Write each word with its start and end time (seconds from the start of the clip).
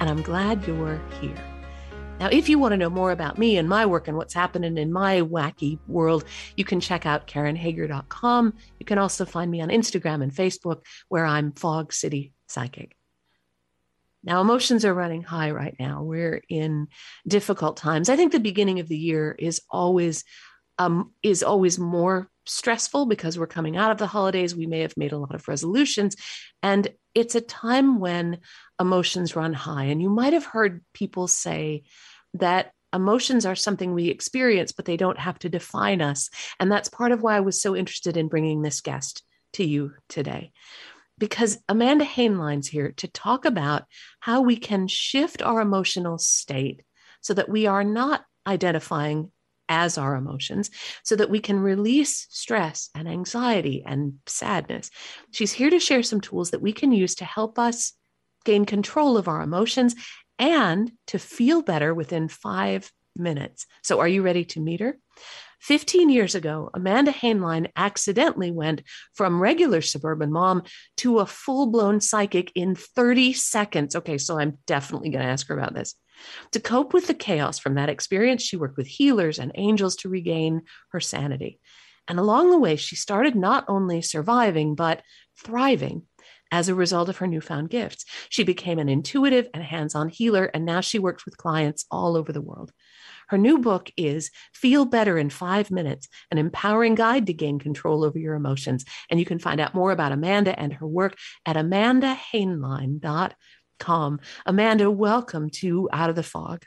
and 0.00 0.08
I'm 0.08 0.22
glad 0.22 0.66
you're 0.66 1.00
here. 1.20 1.36
Now, 2.18 2.28
if 2.30 2.48
you 2.48 2.58
want 2.58 2.72
to 2.72 2.76
know 2.76 2.90
more 2.90 3.12
about 3.12 3.38
me 3.38 3.56
and 3.56 3.68
my 3.68 3.86
work 3.86 4.08
and 4.08 4.16
what's 4.16 4.34
happening 4.34 4.76
in 4.76 4.92
my 4.92 5.22
wacky 5.22 5.78
world, 5.86 6.24
you 6.56 6.64
can 6.64 6.80
check 6.80 7.06
out 7.06 7.26
KarenHager.com. 7.26 8.54
You 8.78 8.86
can 8.86 8.98
also 8.98 9.24
find 9.24 9.50
me 9.50 9.62
on 9.62 9.68
Instagram 9.68 10.22
and 10.22 10.32
Facebook, 10.32 10.82
where 11.08 11.24
I'm 11.24 11.52
Fog 11.52 11.92
City 11.92 12.34
Psychic. 12.46 12.94
Now, 14.22 14.42
emotions 14.42 14.84
are 14.84 14.92
running 14.92 15.22
high 15.22 15.50
right 15.50 15.74
now. 15.80 16.02
We're 16.02 16.42
in 16.48 16.88
difficult 17.26 17.78
times. 17.78 18.10
I 18.10 18.16
think 18.16 18.32
the 18.32 18.40
beginning 18.40 18.80
of 18.80 18.88
the 18.88 18.98
year 18.98 19.34
is 19.38 19.62
always 19.70 20.24
um, 20.78 21.12
is 21.22 21.42
always 21.42 21.78
more 21.78 22.30
stressful 22.46 23.04
because 23.06 23.38
we're 23.38 23.46
coming 23.46 23.76
out 23.76 23.90
of 23.90 23.98
the 23.98 24.06
holidays. 24.06 24.56
We 24.56 24.66
may 24.66 24.80
have 24.80 24.96
made 24.96 25.12
a 25.12 25.18
lot 25.18 25.34
of 25.34 25.46
resolutions, 25.48 26.16
and 26.62 26.88
it's 27.14 27.34
a 27.34 27.40
time 27.40 27.98
when 27.98 28.38
emotions 28.80 29.36
run 29.36 29.52
high. 29.52 29.84
And 29.84 30.00
you 30.00 30.10
might 30.10 30.32
have 30.32 30.44
heard 30.44 30.84
people 30.92 31.26
say 31.26 31.82
that 32.34 32.72
emotions 32.92 33.46
are 33.46 33.54
something 33.56 33.92
we 33.92 34.08
experience, 34.08 34.72
but 34.72 34.84
they 34.84 34.96
don't 34.96 35.18
have 35.18 35.38
to 35.40 35.48
define 35.48 36.00
us. 36.00 36.30
And 36.58 36.70
that's 36.70 36.88
part 36.88 37.12
of 37.12 37.22
why 37.22 37.36
I 37.36 37.40
was 37.40 37.60
so 37.60 37.76
interested 37.76 38.16
in 38.16 38.28
bringing 38.28 38.62
this 38.62 38.80
guest 38.80 39.22
to 39.54 39.64
you 39.64 39.92
today. 40.08 40.52
Because 41.18 41.58
Amanda 41.68 42.04
Hainline's 42.04 42.68
here 42.68 42.92
to 42.98 43.08
talk 43.08 43.44
about 43.44 43.84
how 44.20 44.40
we 44.40 44.56
can 44.56 44.88
shift 44.88 45.42
our 45.42 45.60
emotional 45.60 46.18
state 46.18 46.82
so 47.20 47.34
that 47.34 47.48
we 47.48 47.66
are 47.66 47.84
not 47.84 48.24
identifying 48.46 49.30
as 49.70 49.96
our 49.96 50.16
emotions 50.16 50.68
so 51.02 51.16
that 51.16 51.30
we 51.30 51.40
can 51.40 51.60
release 51.60 52.26
stress 52.28 52.90
and 52.94 53.08
anxiety 53.08 53.82
and 53.86 54.14
sadness. 54.26 54.90
She's 55.30 55.52
here 55.52 55.70
to 55.70 55.80
share 55.80 56.02
some 56.02 56.20
tools 56.20 56.50
that 56.50 56.60
we 56.60 56.72
can 56.72 56.92
use 56.92 57.14
to 57.16 57.24
help 57.24 57.58
us 57.58 57.94
gain 58.44 58.66
control 58.66 59.16
of 59.16 59.28
our 59.28 59.40
emotions 59.40 59.94
and 60.38 60.90
to 61.06 61.18
feel 61.18 61.62
better 61.62 61.94
within 61.94 62.28
five 62.28 62.90
minutes. 63.16 63.66
So, 63.82 64.00
are 64.00 64.08
you 64.08 64.22
ready 64.22 64.44
to 64.46 64.60
meet 64.60 64.80
her? 64.80 64.98
15 65.60 66.08
years 66.08 66.34
ago, 66.34 66.70
Amanda 66.72 67.12
Hainline 67.12 67.70
accidentally 67.76 68.50
went 68.50 68.82
from 69.14 69.42
regular 69.42 69.82
suburban 69.82 70.32
mom 70.32 70.62
to 70.96 71.18
a 71.18 71.26
full 71.26 71.66
blown 71.66 72.00
psychic 72.00 72.50
in 72.54 72.74
30 72.74 73.34
seconds. 73.34 73.94
Okay, 73.94 74.16
so 74.16 74.38
I'm 74.38 74.56
definitely 74.66 75.10
going 75.10 75.22
to 75.22 75.30
ask 75.30 75.46
her 75.48 75.58
about 75.58 75.74
this. 75.74 75.94
To 76.52 76.60
cope 76.60 76.92
with 76.92 77.06
the 77.06 77.14
chaos 77.14 77.58
from 77.58 77.74
that 77.74 77.88
experience, 77.88 78.42
she 78.42 78.56
worked 78.56 78.76
with 78.76 78.86
healers 78.86 79.38
and 79.38 79.52
angels 79.54 79.96
to 79.96 80.08
regain 80.08 80.62
her 80.92 81.00
sanity. 81.00 81.60
And 82.08 82.18
along 82.18 82.50
the 82.50 82.58
way, 82.58 82.76
she 82.76 82.96
started 82.96 83.36
not 83.36 83.64
only 83.68 84.02
surviving, 84.02 84.74
but 84.74 85.02
thriving 85.38 86.02
as 86.50 86.68
a 86.68 86.74
result 86.74 87.08
of 87.08 87.18
her 87.18 87.26
newfound 87.26 87.70
gifts. 87.70 88.04
She 88.28 88.42
became 88.42 88.78
an 88.78 88.88
intuitive 88.88 89.48
and 89.54 89.62
hands 89.62 89.94
on 89.94 90.08
healer, 90.08 90.50
and 90.52 90.64
now 90.64 90.80
she 90.80 90.98
works 90.98 91.24
with 91.24 91.36
clients 91.36 91.86
all 91.90 92.16
over 92.16 92.32
the 92.32 92.40
world. 92.40 92.72
Her 93.28 93.38
new 93.38 93.58
book 93.58 93.92
is 93.96 94.32
Feel 94.52 94.84
Better 94.84 95.16
in 95.16 95.30
Five 95.30 95.70
Minutes, 95.70 96.08
an 96.32 96.38
empowering 96.38 96.96
guide 96.96 97.26
to 97.26 97.32
gain 97.32 97.60
control 97.60 98.04
over 98.04 98.18
your 98.18 98.34
emotions. 98.34 98.84
And 99.08 99.20
you 99.20 99.26
can 99.26 99.38
find 99.38 99.60
out 99.60 99.74
more 99.74 99.92
about 99.92 100.10
Amanda 100.10 100.58
and 100.58 100.72
her 100.72 100.86
work 100.86 101.16
at 101.46 101.54
amandahainline.com 101.54 103.30
calm. 103.80 104.20
Amanda, 104.46 104.90
welcome 104.90 105.50
to 105.50 105.88
Out 105.92 106.10
of 106.10 106.16
the 106.16 106.22
Fog. 106.22 106.64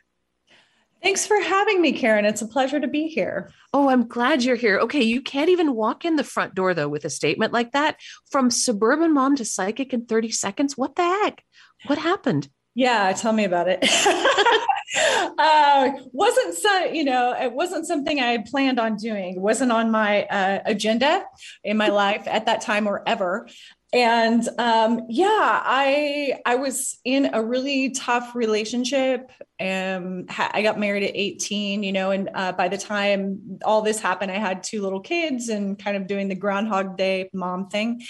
Thanks 1.02 1.28
for 1.28 1.40
having 1.40 1.82
me, 1.82 1.92
Karen. 1.92 2.24
It's 2.24 2.42
a 2.42 2.48
pleasure 2.48 2.80
to 2.80 2.88
be 2.88 3.08
here. 3.08 3.52
Oh, 3.74 3.90
I'm 3.90 4.08
glad 4.08 4.42
you're 4.42 4.56
here. 4.56 4.80
Okay, 4.80 5.02
you 5.02 5.22
can't 5.22 5.50
even 5.50 5.76
walk 5.76 6.06
in 6.06 6.16
the 6.16 6.24
front 6.24 6.56
door, 6.56 6.74
though, 6.74 6.88
with 6.88 7.04
a 7.04 7.10
statement 7.10 7.52
like 7.52 7.74
that. 7.74 8.00
From 8.32 8.50
suburban 8.50 9.14
mom 9.14 9.36
to 9.36 9.46
psychic 9.46 9.94
in 9.94 10.06
30 10.06 10.32
seconds. 10.32 10.78
What 10.78 10.96
the 10.96 11.04
heck? 11.04 11.44
What 11.88 11.98
happened? 11.98 12.48
Yeah, 12.74 13.12
tell 13.12 13.34
me 13.34 13.44
about 13.44 13.68
it. 13.70 13.84
uh, 15.38 15.92
wasn't 16.14 16.56
so, 16.56 16.86
you 16.86 17.04
know, 17.04 17.36
it 17.38 17.52
wasn't 17.52 17.86
something 17.86 18.20
I 18.20 18.32
had 18.32 18.46
planned 18.46 18.80
on 18.80 18.96
doing. 18.96 19.36
It 19.36 19.42
wasn't 19.42 19.74
on 19.74 19.92
my 19.92 20.24
uh, 20.24 20.62
agenda 20.66 21.26
in 21.66 21.76
my 21.76 21.90
life 21.90 22.28
at 22.28 22.46
that 22.46 22.62
time 22.62 22.88
or 22.88 23.04
ever 23.06 23.48
and 23.94 24.50
um, 24.58 25.02
yeah 25.08 25.62
i 25.64 26.34
i 26.46 26.56
was 26.56 26.98
in 27.06 27.30
a 27.34 27.44
really 27.44 27.92
tough 27.92 28.36
relationship 28.36 29.32
and 29.60 30.30
ha- 30.30 30.50
i 30.54 30.64
got 30.64 30.80
married 30.80 31.04
at 31.04 31.12
18 31.14 31.84
you 31.84 31.92
know 31.92 32.10
and 32.12 32.30
uh, 32.34 32.52
by 32.52 32.68
the 32.68 32.78
time 32.78 33.60
all 33.64 33.84
this 33.84 34.00
happened 34.00 34.32
i 34.32 34.38
had 34.38 34.64
two 34.64 34.82
little 34.82 35.00
kids 35.00 35.50
and 35.50 35.78
kind 35.78 35.96
of 35.96 36.08
doing 36.08 36.28
the 36.28 36.36
groundhog 36.36 36.98
day 36.98 37.30
mom 37.34 37.68
thing. 37.70 38.02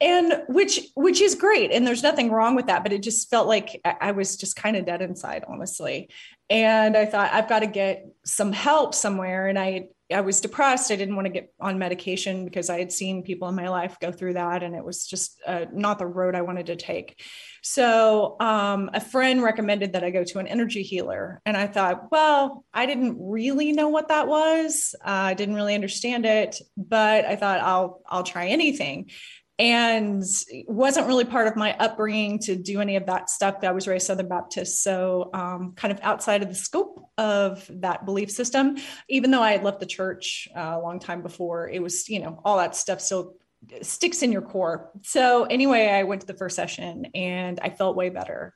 And 0.00 0.42
which 0.48 0.80
which 0.94 1.20
is 1.20 1.34
great 1.34 1.70
and 1.70 1.86
there's 1.86 2.02
nothing 2.02 2.30
wrong 2.30 2.54
with 2.54 2.66
that 2.66 2.82
but 2.82 2.92
it 2.92 3.02
just 3.02 3.30
felt 3.30 3.46
like 3.46 3.80
i, 3.84 3.96
I 4.00 4.12
was 4.12 4.36
just 4.36 4.56
kind 4.56 4.76
of 4.76 4.86
dead 4.86 5.02
inside 5.02 5.44
honestly. 5.46 6.08
And 6.48 6.96
i 6.96 7.04
thought 7.04 7.32
i've 7.32 7.48
got 7.48 7.60
to 7.60 7.66
get 7.66 8.06
some 8.24 8.52
help 8.52 8.94
somewhere 8.94 9.48
and 9.48 9.58
i 9.58 9.88
I 10.12 10.20
was 10.20 10.40
depressed. 10.40 10.92
I 10.92 10.96
didn't 10.96 11.16
want 11.16 11.26
to 11.26 11.32
get 11.32 11.52
on 11.60 11.78
medication 11.78 12.44
because 12.44 12.70
I 12.70 12.78
had 12.78 12.92
seen 12.92 13.24
people 13.24 13.48
in 13.48 13.56
my 13.56 13.68
life 13.68 13.96
go 14.00 14.12
through 14.12 14.34
that, 14.34 14.62
and 14.62 14.74
it 14.74 14.84
was 14.84 15.06
just 15.06 15.40
uh, 15.46 15.66
not 15.72 15.98
the 15.98 16.06
road 16.06 16.36
I 16.36 16.42
wanted 16.42 16.66
to 16.66 16.76
take. 16.76 17.20
So, 17.62 18.36
um, 18.38 18.90
a 18.94 19.00
friend 19.00 19.42
recommended 19.42 19.94
that 19.94 20.04
I 20.04 20.10
go 20.10 20.22
to 20.22 20.38
an 20.38 20.46
energy 20.46 20.82
healer, 20.82 21.40
and 21.44 21.56
I 21.56 21.66
thought, 21.66 22.12
well, 22.12 22.64
I 22.72 22.86
didn't 22.86 23.16
really 23.18 23.72
know 23.72 23.88
what 23.88 24.08
that 24.08 24.28
was. 24.28 24.94
Uh, 25.04 25.10
I 25.10 25.34
didn't 25.34 25.56
really 25.56 25.74
understand 25.74 26.24
it, 26.24 26.60
but 26.76 27.24
I 27.24 27.34
thought 27.34 27.60
I'll 27.60 28.02
I'll 28.08 28.22
try 28.22 28.46
anything 28.46 29.10
and 29.58 30.22
wasn't 30.68 31.06
really 31.06 31.24
part 31.24 31.46
of 31.46 31.56
my 31.56 31.74
upbringing 31.78 32.38
to 32.40 32.56
do 32.56 32.80
any 32.80 32.96
of 32.96 33.06
that 33.06 33.30
stuff. 33.30 33.56
I 33.62 33.72
was 33.72 33.88
raised 33.88 34.06
Southern 34.06 34.28
Baptist, 34.28 34.82
so 34.82 35.30
um, 35.32 35.72
kind 35.76 35.92
of 35.92 36.00
outside 36.02 36.42
of 36.42 36.48
the 36.48 36.54
scope 36.54 37.10
of 37.16 37.68
that 37.80 38.04
belief 38.04 38.30
system. 38.30 38.76
Even 39.08 39.30
though 39.30 39.42
I 39.42 39.52
had 39.52 39.64
left 39.64 39.80
the 39.80 39.86
church 39.86 40.48
uh, 40.54 40.74
a 40.74 40.80
long 40.80 40.98
time 40.98 41.22
before, 41.22 41.68
it 41.68 41.82
was 41.82 42.08
you 42.08 42.20
know 42.20 42.40
all 42.44 42.58
that 42.58 42.76
stuff 42.76 43.00
still 43.00 43.34
sticks 43.82 44.22
in 44.22 44.30
your 44.30 44.42
core. 44.42 44.90
So 45.02 45.44
anyway, 45.44 45.88
I 45.88 46.02
went 46.02 46.20
to 46.20 46.26
the 46.26 46.34
first 46.36 46.56
session 46.56 47.06
and 47.14 47.58
I 47.60 47.70
felt 47.70 47.96
way 47.96 48.10
better. 48.10 48.54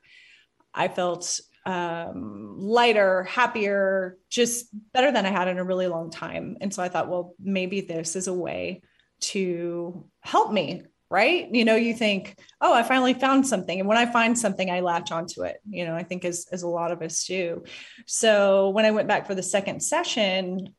I 0.73 0.87
felt 0.87 1.39
um, 1.65 2.55
lighter, 2.59 3.23
happier, 3.23 4.17
just 4.29 4.67
better 4.93 5.11
than 5.11 5.25
I 5.25 5.29
had 5.29 5.47
in 5.47 5.57
a 5.57 5.63
really 5.63 5.87
long 5.87 6.11
time. 6.11 6.57
And 6.61 6.73
so 6.73 6.81
I 6.81 6.89
thought, 6.89 7.09
well, 7.09 7.33
maybe 7.39 7.81
this 7.81 8.15
is 8.15 8.27
a 8.27 8.33
way 8.33 8.81
to 9.21 10.05
help 10.21 10.51
me 10.51 10.83
right? 11.11 11.53
You 11.53 11.65
know 11.65 11.75
you 11.75 11.93
think 11.93 12.39
oh 12.61 12.73
i 12.73 12.81
finally 12.81 13.13
found 13.13 13.45
something. 13.45 13.79
And 13.79 13.87
when 13.87 13.97
i 13.97 14.05
find 14.05 14.37
something 14.37 14.71
i 14.71 14.79
latch 14.79 15.11
onto 15.11 15.43
it 15.43 15.57
you 15.69 15.85
know 15.85 15.95
i 15.95 16.03
think 16.03 16.25
as, 16.25 16.47
as 16.51 16.63
a 16.63 16.67
lot 16.67 16.91
of 16.91 17.01
us 17.01 17.25
do. 17.25 17.63
So 18.07 18.69
when 18.69 18.85
i 18.85 18.91
went 18.91 19.09
back 19.09 19.27
for 19.27 19.35
the 19.35 19.43
second 19.43 19.81
session 19.81 20.73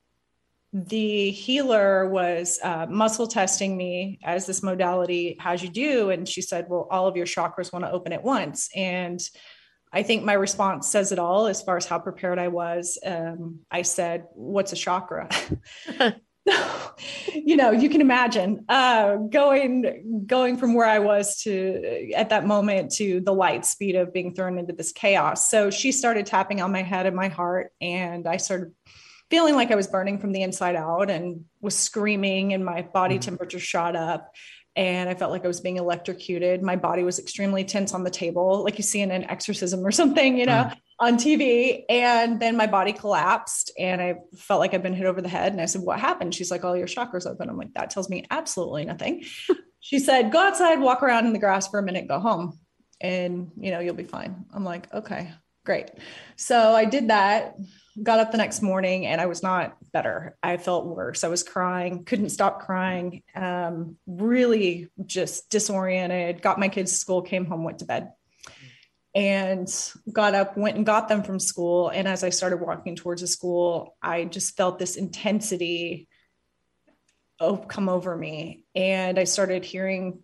the 0.72 1.30
healer 1.30 2.08
was 2.08 2.58
uh, 2.62 2.86
muscle 2.86 3.26
testing 3.26 3.76
me 3.76 4.18
as 4.24 4.46
this 4.46 4.62
modality 4.62 5.36
has 5.38 5.62
you 5.62 5.68
do? 5.68 6.08
And 6.08 6.26
she 6.26 6.40
said 6.40 6.66
well 6.68 6.88
all 6.90 7.06
of 7.06 7.16
your 7.16 7.26
chakras 7.26 7.70
want 7.70 7.84
to 7.84 7.92
open 7.92 8.12
at 8.12 8.24
once. 8.24 8.70
And 8.74 9.20
i 9.92 10.02
think 10.02 10.24
my 10.24 10.32
response 10.32 10.88
says 10.88 11.12
it 11.12 11.18
all 11.18 11.46
as 11.46 11.60
far 11.60 11.76
as 11.76 11.84
how 11.84 11.98
prepared 11.98 12.38
i 12.38 12.48
was. 12.48 12.98
Um, 13.04 13.60
i 13.70 13.82
said 13.82 14.24
what's 14.32 14.72
a 14.72 14.76
chakra 14.76 15.28
you 17.34 17.56
know 17.56 17.70
you 17.70 17.88
can 17.88 18.00
imagine 18.00 18.64
uh, 18.68 19.16
going 19.16 20.24
going 20.26 20.56
from 20.56 20.74
where 20.74 20.86
i 20.86 20.98
was 20.98 21.40
to 21.42 22.10
at 22.14 22.30
that 22.30 22.46
moment 22.46 22.90
to 22.90 23.20
the 23.20 23.32
light 23.32 23.64
speed 23.64 23.94
of 23.94 24.12
being 24.12 24.34
thrown 24.34 24.58
into 24.58 24.72
this 24.72 24.92
chaos 24.92 25.50
so 25.50 25.70
she 25.70 25.92
started 25.92 26.26
tapping 26.26 26.60
on 26.60 26.72
my 26.72 26.82
head 26.82 27.06
and 27.06 27.14
my 27.14 27.28
heart 27.28 27.72
and 27.80 28.26
i 28.26 28.36
started 28.36 28.72
feeling 29.30 29.54
like 29.54 29.70
i 29.70 29.76
was 29.76 29.86
burning 29.86 30.18
from 30.18 30.32
the 30.32 30.42
inside 30.42 30.74
out 30.74 31.10
and 31.10 31.44
was 31.60 31.78
screaming 31.78 32.52
and 32.52 32.64
my 32.64 32.82
body 32.82 33.14
mm-hmm. 33.14 33.22
temperature 33.22 33.60
shot 33.60 33.94
up 33.94 34.32
and 34.74 35.08
I 35.10 35.14
felt 35.14 35.32
like 35.32 35.44
I 35.44 35.48
was 35.48 35.60
being 35.60 35.76
electrocuted. 35.76 36.62
My 36.62 36.76
body 36.76 37.02
was 37.02 37.18
extremely 37.18 37.64
tense 37.64 37.92
on 37.92 38.04
the 38.04 38.10
table, 38.10 38.64
like 38.64 38.78
you 38.78 38.82
see 38.82 39.00
in 39.00 39.10
an 39.10 39.24
exorcism 39.24 39.84
or 39.84 39.90
something, 39.90 40.38
you 40.38 40.46
know, 40.46 40.64
mm. 40.64 40.74
On 41.02 41.16
TV. 41.16 41.84
And 41.88 42.40
then 42.40 42.56
my 42.56 42.68
body 42.68 42.92
collapsed 42.92 43.72
and 43.76 44.00
I 44.00 44.14
felt 44.36 44.60
like 44.60 44.72
I'd 44.72 44.84
been 44.84 44.94
hit 44.94 45.06
over 45.06 45.20
the 45.20 45.28
head. 45.28 45.52
And 45.52 45.60
I 45.60 45.66
said, 45.66 45.82
What 45.82 45.98
happened? 45.98 46.34
She's 46.34 46.50
like, 46.50 46.64
All 46.64 46.76
your 46.76 46.86
chakras 46.86 47.26
open. 47.26 47.50
I'm 47.50 47.58
like, 47.58 47.74
That 47.74 47.90
tells 47.90 48.08
me 48.08 48.24
absolutely 48.30 48.84
nothing. 48.84 49.24
she 49.80 49.98
said, 49.98 50.30
Go 50.30 50.38
outside, 50.38 50.80
walk 50.80 51.02
around 51.02 51.26
in 51.26 51.32
the 51.32 51.40
grass 51.40 51.66
for 51.66 51.80
a 51.80 51.82
minute, 51.82 52.06
go 52.06 52.20
home, 52.20 52.58
and 53.00 53.50
you 53.58 53.72
know, 53.72 53.80
you'll 53.80 53.94
be 53.94 54.04
fine. 54.04 54.46
I'm 54.54 54.64
like, 54.64 54.92
Okay. 54.94 55.32
Great. 55.64 55.92
So 56.34 56.74
I 56.74 56.86
did 56.86 57.10
that, 57.10 57.54
got 58.02 58.18
up 58.18 58.32
the 58.32 58.36
next 58.36 58.62
morning, 58.62 59.06
and 59.06 59.20
I 59.20 59.26
was 59.26 59.44
not 59.44 59.76
better. 59.92 60.36
I 60.42 60.56
felt 60.56 60.86
worse. 60.86 61.22
I 61.22 61.28
was 61.28 61.44
crying, 61.44 62.04
couldn't 62.04 62.30
stop 62.30 62.62
crying, 62.62 63.22
um, 63.36 63.96
really 64.08 64.88
just 65.06 65.50
disoriented. 65.50 66.42
Got 66.42 66.58
my 66.58 66.68
kids 66.68 66.90
to 66.90 66.98
school, 66.98 67.22
came 67.22 67.44
home, 67.44 67.62
went 67.62 67.78
to 67.78 67.84
bed, 67.84 68.10
and 69.14 69.68
got 70.10 70.34
up, 70.34 70.56
went 70.56 70.76
and 70.76 70.86
got 70.86 71.08
them 71.08 71.22
from 71.22 71.38
school. 71.38 71.88
And 71.90 72.08
as 72.08 72.24
I 72.24 72.30
started 72.30 72.58
walking 72.58 72.96
towards 72.96 73.20
the 73.20 73.26
school, 73.26 73.96
I 74.02 74.24
just 74.24 74.56
felt 74.56 74.78
this 74.78 74.96
intensity 74.96 76.08
come 77.68 77.88
over 77.88 78.16
me. 78.16 78.64
And 78.74 79.18
I 79.18 79.24
started 79.24 79.64
hearing 79.64 80.20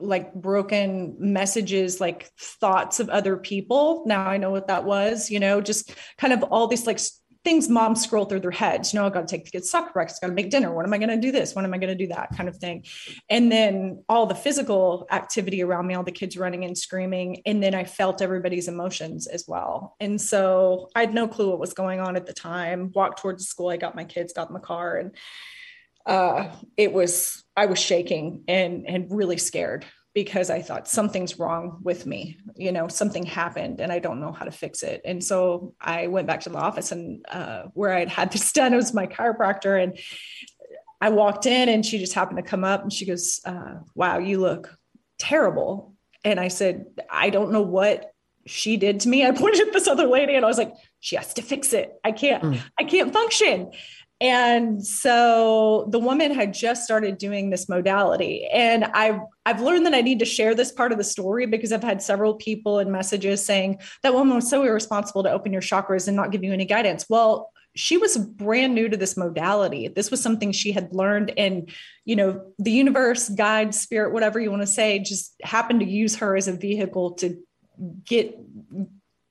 like 0.00 0.34
broken 0.34 1.16
messages 1.18 2.00
like 2.00 2.28
thoughts 2.38 3.00
of 3.00 3.08
other 3.08 3.36
people 3.36 4.02
now 4.04 4.26
i 4.26 4.36
know 4.36 4.50
what 4.50 4.66
that 4.66 4.84
was 4.84 5.30
you 5.30 5.40
know 5.40 5.60
just 5.60 5.94
kind 6.18 6.32
of 6.32 6.42
all 6.42 6.66
these 6.66 6.86
like 6.86 6.98
things 7.44 7.68
moms 7.68 8.02
scroll 8.02 8.24
through 8.24 8.40
their 8.40 8.50
heads. 8.50 8.92
You 8.92 9.00
know 9.00 9.06
i 9.06 9.10
gotta 9.10 9.26
take 9.26 9.44
the 9.44 9.50
kids 9.50 9.70
soccer 9.70 9.92
practice 9.92 10.18
gotta 10.20 10.32
make 10.32 10.50
dinner. 10.50 10.72
When 10.72 10.86
am 10.86 10.92
i 10.92 10.98
gonna 10.98 11.20
do 11.20 11.32
this? 11.32 11.54
When 11.54 11.64
am 11.64 11.74
i 11.74 11.78
gonna 11.78 11.94
do 11.94 12.08
that 12.08 12.30
kind 12.36 12.48
of 12.48 12.56
thing? 12.56 12.84
And 13.28 13.50
then 13.50 14.04
all 14.08 14.26
the 14.26 14.34
physical 14.34 15.06
activity 15.10 15.62
around 15.62 15.86
me 15.86 15.94
all 15.94 16.04
the 16.04 16.12
kids 16.12 16.36
running 16.36 16.64
and 16.64 16.76
screaming 16.76 17.42
and 17.46 17.62
then 17.62 17.74
i 17.74 17.84
felt 17.84 18.22
everybody's 18.22 18.68
emotions 18.68 19.26
as 19.26 19.44
well. 19.48 19.96
And 20.00 20.20
so 20.20 20.88
i 20.94 21.00
had 21.00 21.14
no 21.14 21.28
clue 21.28 21.50
what 21.50 21.58
was 21.58 21.74
going 21.74 22.00
on 22.00 22.16
at 22.16 22.26
the 22.26 22.32
time. 22.32 22.92
Walked 22.94 23.20
towards 23.20 23.42
the 23.42 23.46
school 23.46 23.68
i 23.68 23.76
got 23.76 23.96
my 23.96 24.04
kids 24.04 24.32
got 24.32 24.48
in 24.48 24.54
the 24.54 24.60
car 24.60 24.96
and 24.96 25.16
uh, 26.04 26.50
it 26.76 26.92
was 26.92 27.44
I 27.56 27.66
was 27.66 27.78
shaking 27.78 28.44
and 28.48 28.86
and 28.88 29.06
really 29.10 29.36
scared 29.36 29.84
because 30.14 30.50
I 30.50 30.60
thought 30.60 30.88
something's 30.88 31.38
wrong 31.38 31.78
with 31.82 32.06
me. 32.06 32.38
You 32.54 32.72
know, 32.72 32.88
something 32.88 33.24
happened 33.24 33.80
and 33.80 33.90
I 33.90 33.98
don't 33.98 34.20
know 34.20 34.32
how 34.32 34.44
to 34.44 34.50
fix 34.50 34.82
it. 34.82 35.00
And 35.04 35.24
so 35.24 35.74
I 35.80 36.08
went 36.08 36.26
back 36.26 36.40
to 36.42 36.50
the 36.50 36.58
office 36.58 36.92
and 36.92 37.24
uh, 37.30 37.64
where 37.74 37.94
I'd 37.94 38.08
had 38.08 38.32
this 38.32 38.52
done, 38.52 38.72
it 38.72 38.76
was 38.76 38.92
my 38.92 39.06
chiropractor. 39.06 39.82
And 39.82 39.98
I 41.00 41.08
walked 41.08 41.46
in 41.46 41.68
and 41.68 41.84
she 41.84 41.98
just 41.98 42.12
happened 42.12 42.36
to 42.38 42.42
come 42.42 42.64
up 42.64 42.82
and 42.82 42.92
she 42.92 43.06
goes, 43.06 43.40
uh, 43.44 43.76
Wow, 43.94 44.18
you 44.18 44.38
look 44.38 44.76
terrible. 45.18 45.94
And 46.24 46.38
I 46.38 46.48
said, 46.48 46.86
I 47.10 47.30
don't 47.30 47.52
know 47.52 47.62
what 47.62 48.12
she 48.46 48.76
did 48.76 49.00
to 49.00 49.08
me. 49.08 49.26
I 49.26 49.30
pointed 49.32 49.66
at 49.66 49.72
this 49.72 49.88
other 49.88 50.06
lady 50.06 50.34
and 50.34 50.44
I 50.44 50.48
was 50.48 50.58
like, 50.58 50.74
she 51.00 51.16
has 51.16 51.34
to 51.34 51.42
fix 51.42 51.72
it. 51.72 51.92
I 52.04 52.12
can't, 52.12 52.42
mm. 52.44 52.60
I 52.78 52.84
can't 52.84 53.12
function. 53.12 53.72
And 54.22 54.86
so 54.86 55.88
the 55.90 55.98
woman 55.98 56.32
had 56.32 56.54
just 56.54 56.84
started 56.84 57.18
doing 57.18 57.50
this 57.50 57.68
modality. 57.68 58.46
And 58.46 58.84
I've, 58.84 59.18
I've 59.44 59.60
learned 59.60 59.84
that 59.86 59.94
I 59.94 60.00
need 60.00 60.20
to 60.20 60.24
share 60.24 60.54
this 60.54 60.70
part 60.70 60.92
of 60.92 60.98
the 60.98 61.04
story 61.04 61.44
because 61.44 61.72
I've 61.72 61.82
had 61.82 62.00
several 62.00 62.34
people 62.34 62.78
in 62.78 62.92
messages 62.92 63.44
saying 63.44 63.80
that 64.04 64.14
woman 64.14 64.36
was 64.36 64.48
so 64.48 64.62
irresponsible 64.62 65.24
to 65.24 65.32
open 65.32 65.52
your 65.52 65.60
chakras 65.60 66.06
and 66.06 66.16
not 66.16 66.30
give 66.30 66.44
you 66.44 66.52
any 66.52 66.64
guidance. 66.64 67.06
Well, 67.08 67.50
she 67.74 67.96
was 67.96 68.16
brand 68.16 68.76
new 68.76 68.88
to 68.88 68.96
this 68.96 69.16
modality. 69.16 69.88
This 69.88 70.12
was 70.12 70.22
something 70.22 70.52
she 70.52 70.70
had 70.70 70.92
learned, 70.92 71.32
and 71.36 71.70
you 72.04 72.16
know, 72.16 72.52
the 72.58 72.70
universe, 72.70 73.30
guide, 73.30 73.74
spirit, 73.74 74.12
whatever 74.12 74.38
you 74.38 74.50
want 74.50 74.62
to 74.62 74.66
say, 74.66 74.98
just 74.98 75.34
happened 75.42 75.80
to 75.80 75.86
use 75.86 76.16
her 76.16 76.36
as 76.36 76.48
a 76.48 76.52
vehicle 76.52 77.12
to 77.14 77.38
get 78.04 78.38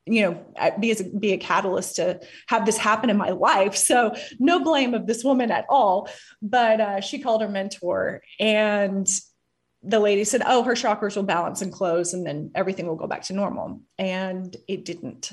you 0.05 0.21
know 0.21 0.73
be 0.79 0.91
as 0.91 1.01
be 1.01 1.33
a 1.33 1.37
catalyst 1.37 1.97
to 1.97 2.19
have 2.47 2.65
this 2.65 2.77
happen 2.77 3.09
in 3.09 3.17
my 3.17 3.29
life. 3.29 3.75
So 3.75 4.13
no 4.39 4.63
blame 4.63 4.93
of 4.93 5.07
this 5.07 5.23
woman 5.23 5.51
at 5.51 5.65
all. 5.69 6.09
But 6.41 6.81
uh, 6.81 7.01
she 7.01 7.19
called 7.19 7.41
her 7.41 7.49
mentor 7.49 8.21
and 8.39 9.07
the 9.83 9.99
lady 9.99 10.23
said 10.23 10.43
oh 10.45 10.63
her 10.63 10.73
chakras 10.73 11.15
will 11.15 11.23
balance 11.23 11.61
and 11.61 11.73
close 11.73 12.13
and 12.13 12.25
then 12.25 12.51
everything 12.53 12.87
will 12.87 12.95
go 12.95 13.07
back 13.07 13.23
to 13.23 13.33
normal. 13.33 13.81
And 13.97 14.55
it 14.67 14.85
didn't. 14.85 15.31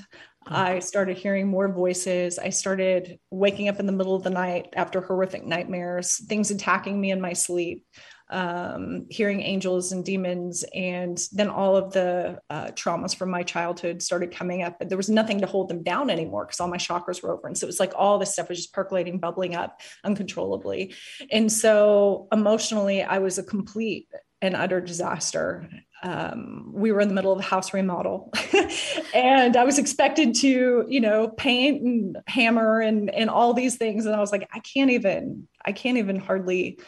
I 0.50 0.78
started 0.78 1.18
hearing 1.18 1.46
more 1.46 1.70
voices. 1.70 2.38
I 2.38 2.48
started 2.48 3.18
waking 3.30 3.68
up 3.68 3.80
in 3.80 3.86
the 3.86 3.92
middle 3.92 4.14
of 4.14 4.22
the 4.22 4.30
night 4.30 4.68
after 4.74 5.02
horrific 5.02 5.44
nightmares, 5.44 6.24
things 6.26 6.50
attacking 6.50 6.98
me 6.98 7.10
in 7.10 7.20
my 7.20 7.34
sleep 7.34 7.84
um, 8.30 9.06
hearing 9.08 9.40
angels 9.40 9.92
and 9.92 10.04
demons, 10.04 10.64
and 10.74 11.18
then 11.32 11.48
all 11.48 11.76
of 11.76 11.92
the 11.92 12.40
uh, 12.50 12.66
traumas 12.68 13.14
from 13.14 13.30
my 13.30 13.42
childhood 13.42 14.02
started 14.02 14.30
coming 14.30 14.62
up. 14.62 14.78
But 14.78 14.88
there 14.88 14.98
was 14.98 15.08
nothing 15.08 15.40
to 15.40 15.46
hold 15.46 15.68
them 15.68 15.82
down 15.82 16.10
anymore 16.10 16.44
because 16.44 16.60
all 16.60 16.68
my 16.68 16.76
chakras 16.76 17.22
were 17.22 17.32
open. 17.32 17.54
So 17.54 17.64
it 17.64 17.68
was 17.68 17.80
like 17.80 17.92
all 17.96 18.18
this 18.18 18.32
stuff 18.32 18.48
was 18.48 18.58
just 18.58 18.72
percolating, 18.72 19.18
bubbling 19.18 19.54
up 19.54 19.80
uncontrollably. 20.04 20.94
And 21.30 21.50
so 21.50 22.28
emotionally, 22.32 23.02
I 23.02 23.18
was 23.18 23.38
a 23.38 23.42
complete 23.42 24.08
and 24.40 24.54
utter 24.54 24.80
disaster. 24.80 25.68
Um, 26.02 26.70
we 26.72 26.92
were 26.92 27.00
in 27.00 27.08
the 27.08 27.14
middle 27.14 27.32
of 27.32 27.40
a 27.40 27.42
house 27.42 27.74
remodel 27.74 28.32
and 29.14 29.56
I 29.56 29.64
was 29.64 29.78
expected 29.78 30.32
to, 30.36 30.86
you 30.88 31.00
know, 31.00 31.28
paint 31.28 31.82
and 31.82 32.18
hammer 32.28 32.80
and, 32.80 33.10
and 33.10 33.28
all 33.28 33.52
these 33.52 33.76
things. 33.76 34.06
And 34.06 34.14
I 34.14 34.20
was 34.20 34.30
like, 34.30 34.48
I 34.52 34.60
can't 34.60 34.90
even, 34.90 35.48
I 35.64 35.72
can't 35.72 35.98
even 35.98 36.20
hardly 36.20 36.78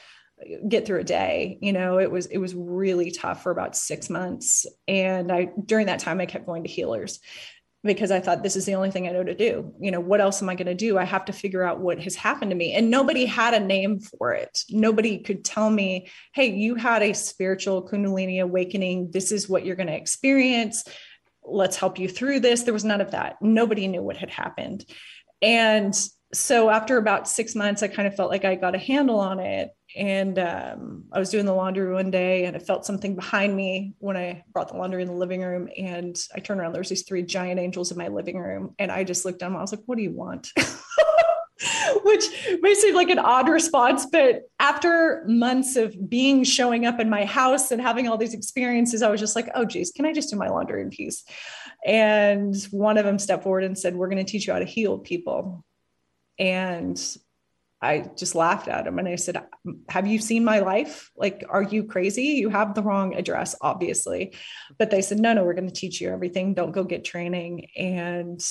get 0.69 0.87
through 0.87 1.01
a 1.01 1.05
day 1.05 1.59
you 1.61 1.73
know 1.73 1.99
it 1.99 2.11
was 2.11 2.27
it 2.27 2.39
was 2.39 2.55
really 2.55 3.11
tough 3.11 3.43
for 3.43 3.51
about 3.51 3.77
six 3.77 4.09
months. 4.09 4.67
And 4.89 5.31
i 5.31 5.51
during 5.65 5.87
that 5.87 6.01
time 6.01 6.21
i 6.21 6.27
kept 6.27 6.47
going 6.47 6.65
to 6.65 6.71
healers 6.71 7.21
because 7.83 8.11
i 8.11 8.21
thought 8.21 8.43
this 8.43 8.57
is 8.57 8.67
the 8.67 8.75
only 8.75 8.91
thing 8.91 9.07
i 9.07 9.13
know 9.13 9.25
to 9.25 9.35
do. 9.35 9.75
You 9.81 9.91
know 9.91 10.01
what 10.01 10.21
else 10.21 10.43
am 10.43 10.49
i 10.49 10.55
going 10.55 10.67
to 10.67 10.75
do? 10.75 10.99
I 10.99 11.05
have 11.05 11.27
to 11.27 11.33
figure 11.33 11.63
out 11.63 11.81
what 11.81 12.01
has 12.01 12.15
happened 12.15 12.51
to 12.51 12.57
me. 12.57 12.73
And 12.73 12.91
nobody 12.91 13.27
had 13.27 13.55
a 13.55 13.61
name 13.61 14.01
for 14.01 14.33
it. 14.33 14.65
Nobody 14.71 15.19
could 15.19 15.45
tell 15.45 15.71
me 15.71 16.09
hey 16.33 16.51
you 16.51 16.75
had 16.75 17.03
a 17.03 17.13
spiritual 17.13 17.87
kundalini 17.89 18.43
awakening. 18.43 19.11
This 19.11 19.33
is 19.33 19.49
what 19.49 19.65
you're 19.65 19.77
going 19.77 19.89
to 19.89 19.97
experience. 19.97 20.85
Let's 21.43 21.77
help 21.77 21.99
you 21.99 22.09
through 22.09 22.41
this. 22.41 22.63
There 22.63 22.75
was 22.75 22.85
none 22.85 23.01
of 23.01 23.13
that. 23.13 23.37
Nobody 23.41 23.89
knew 23.89 24.03
what 24.03 24.17
had 24.17 24.31
happened. 24.31 24.85
And 25.43 25.95
so 26.33 26.71
after 26.71 26.97
about 26.97 27.29
six 27.29 27.55
months 27.55 27.83
i 27.83 27.89
kind 27.89 28.07
of 28.07 28.15
felt 28.15 28.31
like 28.31 28.45
i 28.45 28.55
got 28.55 28.75
a 28.75 28.79
handle 28.79 29.19
on 29.19 29.41
it 29.41 29.71
and 29.97 30.39
um, 30.39 31.05
I 31.13 31.19
was 31.19 31.31
doing 31.31 31.47
the 31.47 31.55
laundry 31.55 31.93
one 31.93 32.11
day 32.11 32.45
and 32.45 32.57
I 32.57 32.61
felt 32.61 32.87
something 32.87 33.17
behind 33.17 33.57
me 33.57 33.95
when 33.99 34.17
I 34.17 34.45
brought 34.53 34.69
the 34.69 34.77
laundry 34.77 35.03
in 35.03 35.09
the 35.09 35.15
living 35.15 35.43
room. 35.43 35.69
And 35.77 36.17
I 36.35 36.41
turned 36.41 36.61
around, 36.61 36.73
there's 36.73 36.89
these 36.89 37.03
three 37.03 37.23
giant 37.23 37.59
angels 37.59 37.91
in 37.91 37.99
my 37.99 38.09
living 38.09 38.39
room. 38.39 38.75
And 38.79 38.93
I 38.93 39.05
just 39.05 39.25
looked 39.25 39.41
down, 39.41 39.57
I 39.57 39.61
was 39.61 39.73
like, 39.73 39.83
what 39.87 39.97
do 39.97 40.03
you 40.03 40.13
want? 40.13 40.53
Which 42.05 42.25
may 42.63 42.75
seem 42.75 42.95
like 42.95 43.11
an 43.11 43.19
odd 43.19 43.49
response, 43.49 44.07
but 44.07 44.43
after 44.61 45.25
months 45.27 45.77
of 45.77 46.09
being 46.09 46.45
showing 46.45 46.87
up 46.87 47.01
in 47.01 47.11
my 47.11 47.25
house 47.25 47.71
and 47.71 47.83
having 47.83 48.09
all 48.09 48.17
these 48.17 48.33
experiences, 48.33 49.03
I 49.03 49.11
was 49.11 49.21
just 49.21 49.37
like, 49.37 49.51
oh, 49.55 49.65
geez, 49.65 49.91
can 49.91 50.07
I 50.07 50.13
just 50.13 50.31
do 50.31 50.37
my 50.37 50.49
laundry 50.49 50.83
in 50.83 50.91
peace? 50.91 51.25
And 51.85 52.57
one 52.71 52.97
of 52.97 53.05
them 53.05 53.19
stepped 53.19 53.43
forward 53.43 53.65
and 53.65 53.77
said, 53.77 53.95
We're 53.97 54.09
going 54.09 54.25
to 54.25 54.31
teach 54.31 54.47
you 54.47 54.53
how 54.53 54.59
to 54.59 54.65
heal 54.65 54.99
people. 54.99 55.65
And 56.39 56.99
I 57.83 58.11
just 58.17 58.35
laughed 58.35 58.69
at 58.69 58.87
him 58.87 58.99
and 58.99 59.09
I 59.09 59.17
said, 59.17 59.43
Have 59.89 60.07
you 60.07 60.19
seen 60.19 60.45
my 60.45 60.59
life? 60.59 61.11
Like, 61.17 61.45
are 61.49 61.63
you 61.63 61.85
crazy? 61.85 62.25
You 62.25 62.51
have 62.51 62.75
the 62.75 62.83
wrong 62.83 63.15
address, 63.15 63.57
obviously. 63.61 64.35
But 64.79 64.91
they 64.91 65.01
said, 65.01 65.19
No, 65.19 65.33
no, 65.33 65.45
we're 65.45 65.55
going 65.55 65.69
to 65.69 65.75
teach 65.75 66.01
you 66.01 66.11
everything. 66.11 66.53
Don't 66.53 66.73
go 66.73 66.85
get 66.85 67.05
training. 67.05 67.69
And 67.77 68.45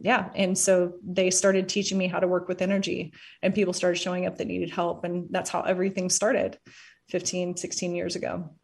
yeah. 0.00 0.30
And 0.34 0.56
so 0.56 0.94
they 1.06 1.30
started 1.30 1.68
teaching 1.68 1.98
me 1.98 2.06
how 2.06 2.18
to 2.18 2.26
work 2.26 2.48
with 2.48 2.62
energy, 2.62 3.12
and 3.42 3.54
people 3.54 3.74
started 3.74 4.00
showing 4.00 4.26
up 4.26 4.38
that 4.38 4.46
needed 4.46 4.70
help. 4.70 5.04
And 5.04 5.28
that's 5.30 5.50
how 5.50 5.60
everything 5.62 6.08
started 6.08 6.58
15, 7.10 7.56
16 7.56 7.94
years 7.94 8.16
ago. 8.16 8.54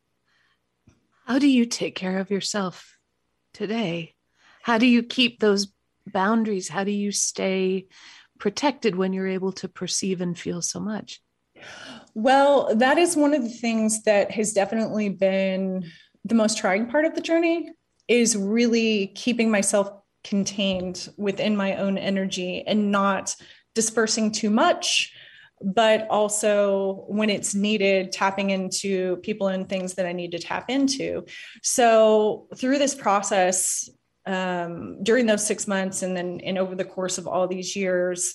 How 1.26 1.38
do 1.38 1.46
you 1.46 1.66
take 1.66 1.94
care 1.94 2.18
of 2.18 2.30
yourself 2.30 2.96
today? 3.52 4.14
How 4.62 4.78
do 4.78 4.86
you 4.86 5.02
keep 5.02 5.40
those 5.40 5.68
boundaries? 6.06 6.68
How 6.68 6.84
do 6.84 6.90
you 6.90 7.12
stay? 7.12 7.88
Protected 8.38 8.96
when 8.96 9.12
you're 9.12 9.26
able 9.26 9.52
to 9.52 9.68
perceive 9.68 10.20
and 10.20 10.38
feel 10.38 10.62
so 10.62 10.80
much? 10.80 11.20
Well, 12.14 12.74
that 12.76 12.98
is 12.98 13.16
one 13.16 13.34
of 13.34 13.42
the 13.42 13.48
things 13.48 14.02
that 14.04 14.30
has 14.30 14.52
definitely 14.52 15.08
been 15.08 15.84
the 16.24 16.34
most 16.34 16.58
trying 16.58 16.86
part 16.86 17.04
of 17.04 17.14
the 17.14 17.20
journey 17.20 17.70
is 18.06 18.36
really 18.36 19.08
keeping 19.08 19.50
myself 19.50 19.90
contained 20.24 21.08
within 21.16 21.56
my 21.56 21.76
own 21.76 21.96
energy 21.96 22.64
and 22.66 22.90
not 22.90 23.36
dispersing 23.74 24.32
too 24.32 24.50
much 24.50 25.12
but 25.60 26.06
also 26.08 27.04
when 27.08 27.30
it's 27.30 27.54
needed 27.54 28.12
tapping 28.12 28.50
into 28.50 29.16
people 29.18 29.48
and 29.48 29.68
things 29.68 29.94
that 29.94 30.06
i 30.06 30.12
need 30.12 30.32
to 30.32 30.38
tap 30.38 30.68
into 30.68 31.24
so 31.62 32.48
through 32.56 32.78
this 32.78 32.94
process 32.94 33.88
um, 34.28 35.02
during 35.02 35.26
those 35.26 35.46
six 35.46 35.66
months 35.66 36.02
and 36.02 36.16
then 36.16 36.40
and 36.44 36.58
over 36.58 36.74
the 36.74 36.84
course 36.84 37.16
of 37.16 37.26
all 37.26 37.48
these 37.48 37.74
years 37.74 38.34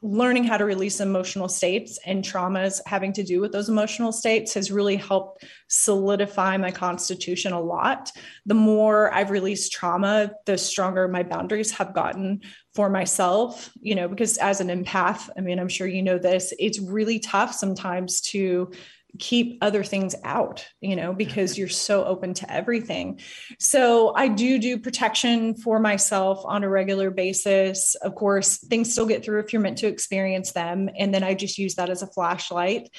learning 0.00 0.44
how 0.44 0.56
to 0.56 0.64
release 0.64 1.00
emotional 1.00 1.48
states 1.48 1.98
and 2.06 2.24
traumas 2.24 2.80
having 2.86 3.12
to 3.12 3.22
do 3.22 3.40
with 3.40 3.52
those 3.52 3.68
emotional 3.68 4.12
states 4.12 4.54
has 4.54 4.70
really 4.70 4.96
helped 4.96 5.44
solidify 5.68 6.56
my 6.56 6.70
constitution 6.70 7.52
a 7.52 7.60
lot. 7.60 8.10
The 8.46 8.54
more 8.54 9.12
i've 9.12 9.30
released 9.30 9.72
trauma 9.72 10.32
the 10.46 10.56
stronger 10.56 11.06
my 11.08 11.22
boundaries 11.22 11.72
have 11.72 11.92
gotten 11.92 12.40
for 12.74 12.88
myself 12.88 13.70
you 13.80 13.94
know 13.94 14.08
because 14.08 14.38
as 14.38 14.60
an 14.60 14.68
empath 14.68 15.28
i 15.36 15.40
mean 15.40 15.58
i'm 15.58 15.68
sure 15.68 15.86
you 15.86 16.02
know 16.02 16.18
this 16.18 16.54
it's 16.58 16.78
really 16.78 17.18
tough 17.18 17.52
sometimes 17.52 18.20
to 18.20 18.70
keep 19.18 19.58
other 19.62 19.82
things 19.82 20.14
out, 20.24 20.66
you 20.80 20.94
know, 20.94 21.12
because 21.12 21.56
you're 21.56 21.68
so 21.68 22.04
open 22.04 22.34
to 22.34 22.52
everything. 22.52 23.20
So 23.58 24.14
I 24.14 24.28
do 24.28 24.58
do 24.58 24.78
protection 24.78 25.54
for 25.54 25.80
myself 25.80 26.40
on 26.44 26.62
a 26.62 26.68
regular 26.68 27.10
basis. 27.10 27.94
Of 27.96 28.14
course, 28.14 28.58
things 28.58 28.92
still 28.92 29.06
get 29.06 29.24
through 29.24 29.40
if 29.40 29.52
you're 29.52 29.62
meant 29.62 29.78
to 29.78 29.86
experience 29.86 30.52
them. 30.52 30.88
And 30.98 31.12
then 31.12 31.24
I 31.24 31.34
just 31.34 31.58
use 31.58 31.74
that 31.76 31.90
as 31.90 32.02
a 32.02 32.06
flashlight, 32.06 32.90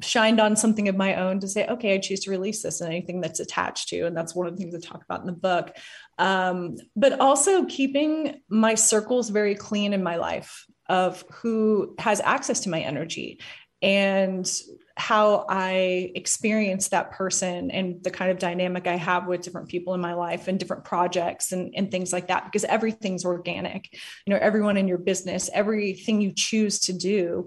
shined 0.00 0.40
on 0.40 0.56
something 0.56 0.88
of 0.88 0.96
my 0.96 1.16
own 1.16 1.40
to 1.40 1.48
say, 1.48 1.66
okay, 1.66 1.94
I 1.94 1.98
choose 1.98 2.20
to 2.20 2.30
release 2.30 2.62
this 2.62 2.80
and 2.80 2.90
anything 2.90 3.20
that's 3.20 3.40
attached 3.40 3.88
to. 3.88 4.06
And 4.06 4.16
that's 4.16 4.34
one 4.34 4.46
of 4.46 4.56
the 4.56 4.62
things 4.62 4.74
I 4.74 4.80
talk 4.80 5.04
about 5.04 5.20
in 5.20 5.26
the 5.26 5.32
book. 5.32 5.76
Um, 6.18 6.76
but 6.96 7.20
also 7.20 7.64
keeping 7.66 8.40
my 8.48 8.74
circles 8.74 9.28
very 9.30 9.54
clean 9.54 9.92
in 9.92 10.02
my 10.02 10.16
life 10.16 10.64
of 10.88 11.24
who 11.30 11.94
has 11.98 12.20
access 12.20 12.60
to 12.60 12.70
my 12.70 12.80
energy 12.80 13.40
and 13.82 14.50
how 14.98 15.46
I 15.48 16.10
experience 16.16 16.88
that 16.88 17.12
person 17.12 17.70
and 17.70 18.02
the 18.02 18.10
kind 18.10 18.30
of 18.30 18.38
dynamic 18.38 18.86
I 18.86 18.96
have 18.96 19.28
with 19.28 19.42
different 19.42 19.68
people 19.68 19.94
in 19.94 20.00
my 20.00 20.14
life 20.14 20.48
and 20.48 20.58
different 20.58 20.84
projects 20.84 21.52
and, 21.52 21.72
and 21.76 21.90
things 21.90 22.12
like 22.12 22.28
that, 22.28 22.44
because 22.44 22.64
everything's 22.64 23.24
organic. 23.24 23.88
You 24.26 24.34
know, 24.34 24.40
everyone 24.40 24.76
in 24.76 24.88
your 24.88 24.98
business, 24.98 25.48
everything 25.54 26.20
you 26.20 26.32
choose 26.34 26.80
to 26.80 26.92
do 26.92 27.46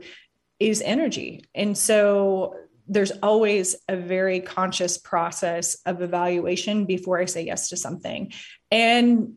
is 0.59 0.81
energy. 0.81 1.43
And 1.53 1.77
so 1.77 2.55
there's 2.87 3.11
always 3.23 3.75
a 3.87 3.97
very 3.97 4.39
conscious 4.39 4.97
process 4.97 5.77
of 5.85 6.01
evaluation 6.01 6.85
before 6.85 7.19
I 7.19 7.25
say 7.25 7.43
yes 7.43 7.69
to 7.69 7.77
something. 7.77 8.31
And 8.69 9.33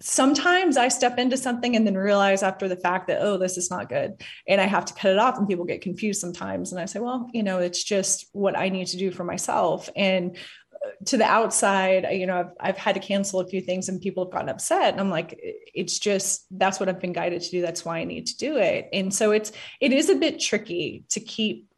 sometimes 0.00 0.76
I 0.76 0.88
step 0.88 1.18
into 1.18 1.36
something 1.36 1.76
and 1.76 1.86
then 1.86 1.96
realize 1.96 2.42
after 2.42 2.68
the 2.68 2.76
fact 2.76 3.08
that, 3.08 3.20
oh, 3.20 3.38
this 3.38 3.56
is 3.56 3.70
not 3.70 3.88
good. 3.88 4.20
And 4.48 4.60
I 4.60 4.64
have 4.64 4.84
to 4.86 4.94
cut 4.94 5.12
it 5.12 5.18
off. 5.18 5.38
And 5.38 5.48
people 5.48 5.64
get 5.64 5.80
confused 5.80 6.20
sometimes. 6.20 6.72
And 6.72 6.80
I 6.80 6.86
say, 6.86 7.00
well, 7.00 7.28
you 7.32 7.42
know, 7.42 7.58
it's 7.58 7.82
just 7.84 8.26
what 8.32 8.58
I 8.58 8.68
need 8.68 8.88
to 8.88 8.96
do 8.96 9.10
for 9.10 9.24
myself. 9.24 9.88
And 9.94 10.36
uh, 10.74 10.90
to 11.06 11.16
the 11.16 11.24
outside, 11.24 12.06
you 12.12 12.26
know, 12.26 12.40
I've, 12.40 12.52
I've 12.58 12.78
had 12.78 12.94
to 12.94 13.00
cancel 13.00 13.40
a 13.40 13.46
few 13.46 13.60
things 13.60 13.88
and 13.88 14.00
people 14.00 14.24
have 14.24 14.32
gotten 14.32 14.48
upset. 14.48 14.92
And 14.92 15.00
I'm 15.00 15.10
like, 15.10 15.38
it's 15.40 15.98
just, 15.98 16.46
that's 16.50 16.80
what 16.80 16.88
I've 16.88 17.00
been 17.00 17.12
guided 17.12 17.42
to 17.42 17.50
do. 17.50 17.62
That's 17.62 17.84
why 17.84 17.98
I 17.98 18.04
need 18.04 18.26
to 18.26 18.36
do 18.36 18.56
it. 18.56 18.88
And 18.92 19.14
so 19.14 19.30
it's, 19.30 19.52
it 19.80 19.92
is 19.92 20.08
a 20.08 20.16
bit 20.16 20.40
tricky 20.40 21.04
to 21.10 21.20
keep 21.20 21.68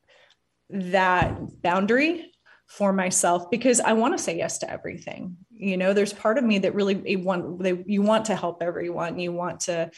that 0.71 1.63
boundary 1.63 2.34
for 2.67 2.93
myself 2.93 3.51
because 3.51 3.81
I 3.81 3.93
want 3.93 4.17
to 4.17 4.23
say 4.23 4.37
yes 4.37 4.59
to 4.59 4.71
everything. 4.71 5.37
You 5.51 5.77
know, 5.77 5.93
there's 5.93 6.13
part 6.13 6.39
of 6.39 6.45
me 6.45 6.59
that 6.59 6.75
really 6.75 7.17
want 7.17 7.63
they 7.63 7.83
you 7.87 8.03
want 8.03 8.27
to 8.27 8.37
help 8.37 8.63
everyone. 8.63 9.19
You 9.19 9.33
want 9.33 9.61
to 9.61 9.91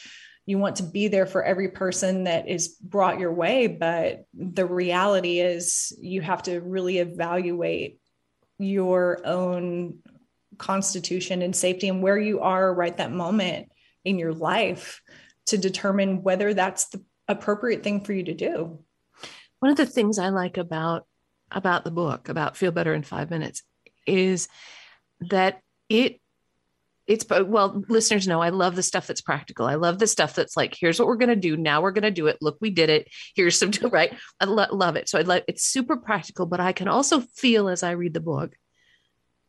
you 0.45 0.57
want 0.57 0.77
to 0.77 0.83
be 0.83 1.09
there 1.09 1.25
for 1.25 1.43
every 1.43 1.69
person 1.69 2.23
that 2.23 2.47
is 2.47 2.69
brought 2.81 3.19
your 3.19 3.33
way, 3.33 3.67
but 3.67 4.25
the 4.33 4.65
reality 4.65 5.39
is 5.39 5.91
you 5.99 6.21
have 6.21 6.43
to 6.43 6.61
really 6.61 6.99
evaluate 6.99 7.99
your 8.57 9.19
own 9.25 9.99
constitution 10.57 11.41
and 11.41 11.55
safety 11.55 11.89
and 11.89 12.01
where 12.01 12.17
you 12.17 12.39
are 12.39 12.73
right 12.73 12.97
that 12.97 13.11
moment 13.11 13.69
in 14.05 14.17
your 14.17 14.33
life 14.33 15.01
to 15.47 15.57
determine 15.57 16.23
whether 16.23 16.53
that's 16.53 16.85
the 16.89 17.03
appropriate 17.27 17.83
thing 17.83 18.01
for 18.01 18.13
you 18.13 18.23
to 18.23 18.33
do. 18.33 18.79
One 19.59 19.71
of 19.71 19.77
the 19.77 19.85
things 19.85 20.17
I 20.17 20.29
like 20.29 20.57
about 20.57 21.05
about 21.51 21.83
the 21.83 21.91
book 21.91 22.29
about 22.29 22.57
feel 22.57 22.71
better 22.71 22.93
in 22.93 23.03
5 23.03 23.29
minutes 23.29 23.63
is 24.05 24.47
that 25.21 25.61
it 25.89 26.19
it's 27.07 27.25
well 27.29 27.83
listeners 27.87 28.27
know 28.27 28.41
i 28.41 28.49
love 28.49 28.75
the 28.75 28.83
stuff 28.83 29.07
that's 29.07 29.21
practical. 29.21 29.65
I 29.65 29.75
love 29.75 29.97
the 29.97 30.07
stuff 30.07 30.35
that's 30.35 30.57
like 30.57 30.75
here's 30.77 30.99
what 30.99 31.07
we're 31.07 31.15
going 31.15 31.29
to 31.29 31.35
do. 31.35 31.55
Now 31.55 31.81
we're 31.81 31.91
going 31.91 32.03
to 32.03 32.11
do 32.11 32.27
it. 32.27 32.37
Look 32.41 32.57
we 32.59 32.69
did 32.69 32.89
it. 32.89 33.07
Here's 33.33 33.57
some 33.57 33.71
right? 33.91 34.13
I 34.41 34.45
lo- 34.45 34.65
love 34.71 34.97
it. 34.97 35.07
So 35.07 35.17
i 35.17 35.21
love 35.21 35.43
it's 35.47 35.63
super 35.63 35.95
practical 35.95 36.45
but 36.45 36.59
i 36.59 36.73
can 36.73 36.87
also 36.87 37.21
feel 37.21 37.69
as 37.69 37.81
i 37.81 37.91
read 37.91 38.13
the 38.13 38.19
book 38.19 38.55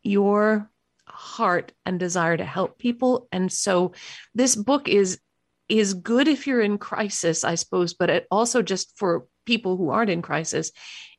your 0.02 0.71
heart 1.07 1.73
and 1.85 1.99
desire 1.99 2.37
to 2.37 2.45
help 2.45 2.78
people. 2.78 3.28
And 3.33 3.52
so 3.52 3.93
this 4.35 4.55
book 4.55 4.88
is 4.88 5.19
is 5.69 5.95
good 5.95 6.28
if 6.28 6.47
you're 6.47 6.62
in 6.62 6.78
crisis 6.78 7.45
i 7.45 7.55
suppose 7.55 7.93
but 7.93 8.09
it 8.09 8.26
also 8.31 8.62
just 8.62 8.97
for 8.97 9.26
people 9.45 9.76
who 9.76 9.90
aren't 9.90 10.09
in 10.09 10.23
crisis 10.23 10.73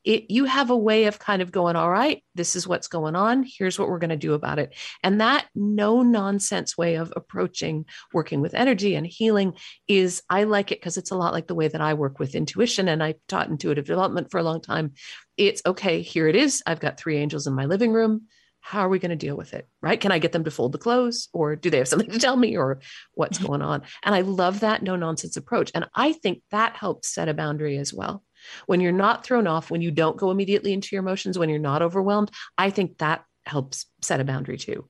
it, 0.03 0.25
you 0.29 0.45
have 0.45 0.69
a 0.69 0.77
way 0.77 1.05
of 1.05 1.19
kind 1.19 1.41
of 1.41 1.51
going, 1.51 1.75
all 1.75 1.89
right, 1.89 2.23
this 2.35 2.55
is 2.55 2.67
what's 2.67 2.87
going 2.87 3.15
on. 3.15 3.45
Here's 3.45 3.77
what 3.77 3.89
we're 3.89 3.99
going 3.99 4.09
to 4.11 4.17
do 4.17 4.33
about 4.33 4.59
it. 4.59 4.73
And 5.03 5.21
that 5.21 5.47
no 5.53 6.01
nonsense 6.01 6.77
way 6.77 6.95
of 6.95 7.11
approaching 7.15 7.85
working 8.13 8.41
with 8.41 8.53
energy 8.53 8.95
and 8.95 9.05
healing 9.05 9.53
is, 9.87 10.23
I 10.29 10.45
like 10.45 10.71
it 10.71 10.79
because 10.79 10.97
it's 10.97 11.11
a 11.11 11.17
lot 11.17 11.33
like 11.33 11.47
the 11.47 11.55
way 11.55 11.67
that 11.67 11.81
I 11.81 11.93
work 11.93 12.19
with 12.19 12.35
intuition. 12.35 12.87
And 12.87 13.03
I 13.03 13.15
taught 13.27 13.49
intuitive 13.49 13.85
development 13.85 14.31
for 14.31 14.39
a 14.39 14.43
long 14.43 14.61
time. 14.61 14.93
It's 15.37 15.61
okay, 15.65 16.01
here 16.01 16.27
it 16.27 16.35
is. 16.35 16.63
I've 16.65 16.79
got 16.79 16.97
three 16.97 17.17
angels 17.17 17.47
in 17.47 17.53
my 17.53 17.65
living 17.65 17.91
room 17.91 18.27
how 18.61 18.81
are 18.81 18.89
we 18.89 18.99
going 18.99 19.09
to 19.09 19.15
deal 19.15 19.37
with 19.37 19.53
it 19.53 19.67
right 19.81 19.99
can 19.99 20.11
i 20.11 20.19
get 20.19 20.31
them 20.31 20.43
to 20.43 20.51
fold 20.51 20.71
the 20.71 20.77
clothes 20.77 21.29
or 21.33 21.55
do 21.55 21.69
they 21.69 21.77
have 21.77 21.87
something 21.87 22.11
to 22.11 22.19
tell 22.19 22.35
me 22.35 22.57
or 22.57 22.81
what's 23.13 23.37
going 23.45 23.61
on 23.61 23.81
and 24.03 24.13
i 24.13 24.21
love 24.21 24.59
that 24.61 24.83
no 24.83 24.95
nonsense 24.95 25.37
approach 25.37 25.71
and 25.73 25.85
i 25.95 26.13
think 26.13 26.41
that 26.51 26.75
helps 26.75 27.07
set 27.07 27.29
a 27.29 27.33
boundary 27.33 27.77
as 27.77 27.93
well 27.93 28.23
when 28.65 28.81
you're 28.81 28.91
not 28.91 29.25
thrown 29.25 29.47
off, 29.47 29.71
when 29.71 29.81
you 29.81 29.91
don't 29.91 30.17
go 30.17 30.31
immediately 30.31 30.73
into 30.73 30.89
your 30.95 31.01
emotions, 31.01 31.37
when 31.37 31.49
you're 31.49 31.59
not 31.59 31.81
overwhelmed, 31.81 32.31
I 32.57 32.69
think 32.69 32.97
that 32.97 33.25
helps 33.45 33.85
set 34.01 34.19
a 34.19 34.23
boundary 34.23 34.57
too. 34.57 34.87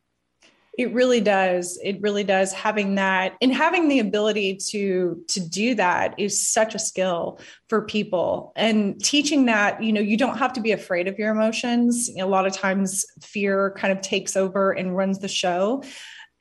It 0.77 0.93
really 0.93 1.19
does. 1.19 1.77
It 1.83 1.99
really 1.99 2.23
does. 2.23 2.53
Having 2.53 2.95
that 2.95 3.35
and 3.41 3.53
having 3.53 3.89
the 3.89 3.99
ability 3.99 4.55
to 4.69 5.21
to 5.27 5.41
do 5.41 5.75
that 5.75 6.17
is 6.17 6.47
such 6.47 6.73
a 6.73 6.79
skill 6.79 7.41
for 7.67 7.81
people. 7.81 8.53
And 8.55 8.97
teaching 9.03 9.45
that, 9.47 9.83
you 9.83 9.91
know, 9.91 9.99
you 9.99 10.15
don't 10.15 10.37
have 10.37 10.53
to 10.53 10.61
be 10.61 10.71
afraid 10.71 11.09
of 11.09 11.19
your 11.19 11.31
emotions. 11.31 12.09
A 12.17 12.25
lot 12.25 12.47
of 12.47 12.53
times 12.53 13.05
fear 13.21 13.75
kind 13.77 13.91
of 13.91 13.99
takes 13.99 14.37
over 14.37 14.71
and 14.71 14.95
runs 14.95 15.19
the 15.19 15.27
show 15.27 15.83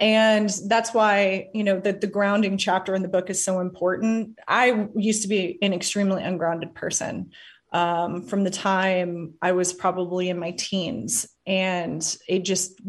and 0.00 0.50
that's 0.66 0.94
why 0.94 1.48
you 1.54 1.64
know 1.64 1.80
that 1.80 2.00
the 2.00 2.06
grounding 2.06 2.56
chapter 2.56 2.94
in 2.94 3.02
the 3.02 3.08
book 3.08 3.30
is 3.30 3.44
so 3.44 3.60
important. 3.60 4.38
I 4.46 4.88
used 4.96 5.22
to 5.22 5.28
be 5.28 5.58
an 5.62 5.72
extremely 5.72 6.22
ungrounded 6.22 6.74
person. 6.74 7.30
Um, 7.70 8.22
from 8.22 8.44
the 8.44 8.50
time 8.50 9.34
i 9.42 9.52
was 9.52 9.74
probably 9.74 10.30
in 10.30 10.38
my 10.38 10.52
teens 10.52 11.28
and 11.46 12.02
it 12.26 12.42
just 12.42 12.80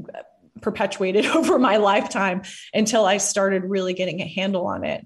perpetuated 0.62 1.26
over 1.36 1.60
my 1.60 1.76
lifetime 1.76 2.44
until 2.74 3.04
i 3.04 3.18
started 3.18 3.66
really 3.66 3.94
getting 3.94 4.22
a 4.22 4.26
handle 4.26 4.66
on 4.68 4.86
it. 4.86 5.06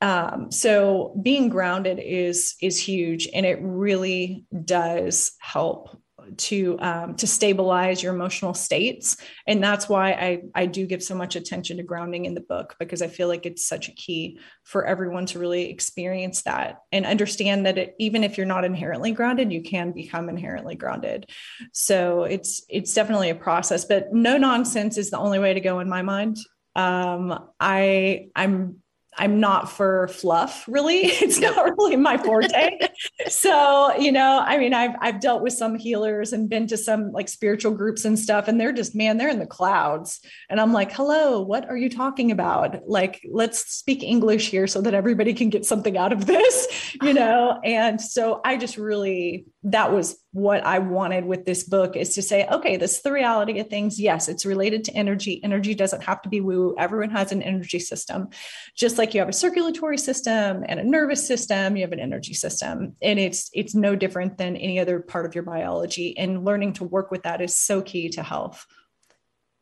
Um, 0.00 0.50
so 0.50 1.16
being 1.22 1.48
grounded 1.48 2.00
is 2.02 2.56
is 2.60 2.76
huge 2.80 3.28
and 3.32 3.46
it 3.46 3.60
really 3.62 4.44
does 4.64 5.30
help 5.38 5.96
to 6.36 6.78
um, 6.80 7.14
to 7.16 7.26
stabilize 7.26 8.02
your 8.02 8.14
emotional 8.14 8.54
states. 8.54 9.16
And 9.46 9.62
that's 9.62 9.88
why 9.88 10.12
I, 10.12 10.42
I 10.54 10.66
do 10.66 10.86
give 10.86 11.02
so 11.02 11.14
much 11.14 11.36
attention 11.36 11.76
to 11.76 11.82
grounding 11.82 12.24
in 12.24 12.34
the 12.34 12.40
book 12.40 12.74
because 12.78 13.02
i 13.02 13.08
feel 13.08 13.28
like 13.28 13.46
it's 13.46 13.66
such 13.66 13.88
a 13.88 13.92
key 13.92 14.38
for 14.64 14.86
everyone 14.86 15.26
to 15.26 15.38
really 15.38 15.70
experience 15.70 16.42
that 16.42 16.78
and 16.90 17.06
understand 17.06 17.66
that 17.66 17.78
it, 17.78 17.94
even 17.98 18.24
if 18.24 18.36
you're 18.36 18.46
not 18.46 18.64
inherently 18.64 19.12
grounded 19.12 19.52
you 19.52 19.62
can 19.62 19.92
become 19.92 20.28
inherently 20.28 20.74
grounded. 20.74 21.28
So 21.72 22.24
it's 22.24 22.64
it's 22.68 22.94
definitely 22.94 23.30
a 23.30 23.34
process 23.34 23.84
but 23.84 24.12
no 24.12 24.36
nonsense 24.36 24.98
is 24.98 25.10
the 25.10 25.18
only 25.18 25.38
way 25.38 25.54
to 25.54 25.60
go 25.60 25.80
in 25.80 25.88
my 25.88 26.02
mind. 26.02 26.38
Um, 26.74 27.48
i 27.60 28.28
i'm 28.34 28.81
I'm 29.18 29.40
not 29.40 29.70
for 29.70 30.08
fluff, 30.08 30.64
really. 30.68 31.02
It's 31.22 31.38
not 31.38 31.76
really 31.78 31.96
my 31.96 32.18
forte. 32.18 32.78
so, 33.28 33.94
you 33.96 34.10
know, 34.10 34.42
I 34.44 34.58
mean, 34.58 34.74
I've 34.74 34.96
I've 35.00 35.20
dealt 35.20 35.42
with 35.42 35.52
some 35.52 35.76
healers 35.76 36.32
and 36.32 36.48
been 36.48 36.66
to 36.68 36.76
some 36.76 37.12
like 37.12 37.28
spiritual 37.28 37.72
groups 37.72 38.04
and 38.04 38.18
stuff, 38.18 38.48
and 38.48 38.60
they're 38.60 38.72
just, 38.72 38.94
man, 38.94 39.16
they're 39.16 39.28
in 39.28 39.38
the 39.38 39.46
clouds. 39.46 40.20
And 40.50 40.60
I'm 40.60 40.72
like, 40.72 40.92
hello, 40.92 41.40
what 41.40 41.68
are 41.68 41.76
you 41.76 41.88
talking 41.88 42.30
about? 42.30 42.88
Like, 42.88 43.22
let's 43.30 43.60
speak 43.72 44.02
English 44.02 44.50
here 44.50 44.66
so 44.66 44.80
that 44.82 44.94
everybody 44.94 45.32
can 45.34 45.48
get 45.50 45.64
something 45.64 45.96
out 45.96 46.12
of 46.12 46.26
this, 46.26 46.94
you 47.02 47.14
know. 47.20 47.60
And 47.64 48.00
so 48.00 48.40
I 48.44 48.56
just 48.56 48.76
really 48.76 49.46
that 49.64 49.92
was 49.92 50.16
what 50.32 50.64
I 50.66 50.80
wanted 50.80 51.24
with 51.24 51.44
this 51.44 51.62
book 51.62 51.94
is 51.94 52.14
to 52.16 52.22
say, 52.22 52.46
okay, 52.48 52.76
this 52.76 52.96
is 52.96 53.02
the 53.02 53.12
reality 53.12 53.60
of 53.60 53.68
things. 53.68 54.00
Yes, 54.00 54.28
it's 54.28 54.44
related 54.44 54.82
to 54.84 54.92
energy. 54.92 55.42
Energy 55.44 55.74
doesn't 55.74 56.02
have 56.02 56.20
to 56.22 56.28
be 56.28 56.40
woo. 56.40 56.74
Everyone 56.78 57.10
has 57.10 57.30
an 57.30 57.42
energy 57.42 57.78
system. 57.78 58.28
Just 58.74 58.98
like 58.98 59.14
you 59.14 59.20
have 59.20 59.28
a 59.28 59.32
circulatory 59.32 59.98
system 59.98 60.64
and 60.66 60.80
a 60.80 60.84
nervous 60.84 61.24
system, 61.24 61.76
you 61.76 61.82
have 61.82 61.92
an 61.92 62.00
energy 62.00 62.34
system. 62.34 62.96
And 63.00 63.18
it's 63.18 63.50
it's 63.52 63.74
no 63.74 63.94
different 63.94 64.36
than 64.36 64.56
any 64.56 64.80
other 64.80 64.98
part 64.98 65.26
of 65.26 65.34
your 65.34 65.44
biology. 65.44 66.18
And 66.18 66.44
learning 66.44 66.72
to 66.74 66.84
work 66.84 67.10
with 67.10 67.22
that 67.22 67.40
is 67.40 67.54
so 67.54 67.82
key 67.82 68.08
to 68.10 68.22
health. 68.22 68.66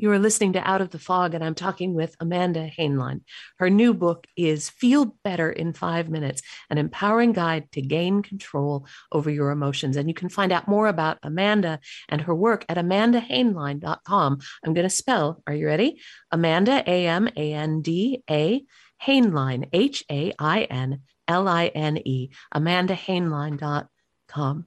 You 0.00 0.10
are 0.12 0.18
listening 0.18 0.54
to 0.54 0.66
Out 0.66 0.80
of 0.80 0.88
the 0.88 0.98
Fog, 0.98 1.34
and 1.34 1.44
I'm 1.44 1.54
talking 1.54 1.92
with 1.92 2.16
Amanda 2.20 2.70
Hainline. 2.70 3.20
Her 3.58 3.68
new 3.68 3.92
book 3.92 4.26
is 4.34 4.70
Feel 4.70 5.14
Better 5.24 5.52
in 5.52 5.74
Five 5.74 6.08
Minutes 6.08 6.40
An 6.70 6.78
Empowering 6.78 7.34
Guide 7.34 7.70
to 7.72 7.82
Gain 7.82 8.22
Control 8.22 8.86
Over 9.12 9.28
Your 9.28 9.50
Emotions. 9.50 9.98
And 9.98 10.08
you 10.08 10.14
can 10.14 10.30
find 10.30 10.52
out 10.52 10.66
more 10.66 10.86
about 10.86 11.18
Amanda 11.22 11.80
and 12.08 12.22
her 12.22 12.34
work 12.34 12.64
at 12.70 12.78
amandahainline.com. 12.78 14.38
I'm 14.64 14.72
going 14.72 14.88
to 14.88 14.90
spell, 14.90 15.42
are 15.46 15.52
you 15.52 15.66
ready? 15.66 16.00
Amanda, 16.32 16.82
A 16.86 17.06
M 17.06 17.28
A 17.36 17.52
N 17.52 17.82
D 17.82 18.22
A, 18.30 18.64
Hainline, 19.04 19.68
H 19.74 20.02
A 20.10 20.32
I 20.38 20.62
N 20.62 21.02
L 21.28 21.46
I 21.46 21.66
N 21.66 21.98
E, 21.98 22.30
amandahainline.com. 22.54 24.64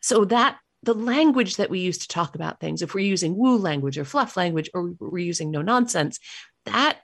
So 0.00 0.24
that 0.24 0.58
the 0.84 0.94
language 0.94 1.56
that 1.56 1.70
we 1.70 1.80
use 1.80 1.98
to 1.98 2.08
talk 2.08 2.34
about 2.34 2.60
things, 2.60 2.82
if 2.82 2.94
we're 2.94 3.06
using 3.06 3.36
woo 3.36 3.56
language 3.56 3.98
or 3.98 4.04
fluff 4.04 4.36
language, 4.36 4.70
or 4.74 4.94
we're 4.98 5.18
using 5.18 5.50
no 5.50 5.62
nonsense, 5.62 6.20
that 6.66 6.98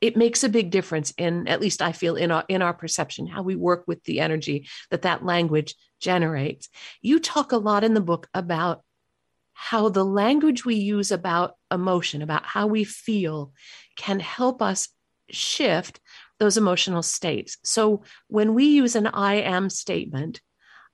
it 0.00 0.16
makes 0.16 0.44
a 0.44 0.48
big 0.48 0.70
difference 0.70 1.12
in 1.18 1.48
at 1.48 1.60
least 1.60 1.82
i 1.82 1.90
feel 1.90 2.14
in 2.14 2.30
our 2.30 2.44
in 2.48 2.62
our 2.62 2.72
perception 2.72 3.26
how 3.26 3.42
we 3.42 3.56
work 3.56 3.82
with 3.88 4.02
the 4.04 4.20
energy 4.20 4.68
that 4.90 5.02
that 5.02 5.24
language 5.24 5.74
generates. 6.00 6.68
You 7.02 7.18
talk 7.18 7.50
a 7.50 7.56
lot 7.56 7.82
in 7.82 7.94
the 7.94 8.00
book 8.00 8.28
about 8.32 8.84
how 9.52 9.88
the 9.88 10.04
language 10.04 10.64
we 10.64 10.76
use 10.76 11.10
about 11.10 11.56
emotion 11.72 12.22
about 12.22 12.46
how 12.46 12.68
we 12.68 12.84
feel 12.84 13.52
can 13.96 14.20
help 14.20 14.62
us 14.62 14.88
shift 15.30 16.00
those 16.38 16.56
emotional 16.56 17.02
states. 17.02 17.58
So 17.64 18.04
when 18.28 18.54
we 18.54 18.66
use 18.66 18.94
an 18.94 19.08
i 19.08 19.34
am 19.34 19.68
statement 19.68 20.40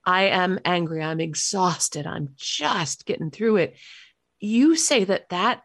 i 0.06 0.24
am 0.24 0.58
angry 0.64 1.02
i'm 1.02 1.20
exhausted 1.20 2.06
i'm 2.06 2.30
just 2.36 3.06
getting 3.06 3.30
through 3.30 3.56
it 3.56 3.76
you 4.40 4.76
say 4.76 5.04
that 5.04 5.28
that 5.30 5.62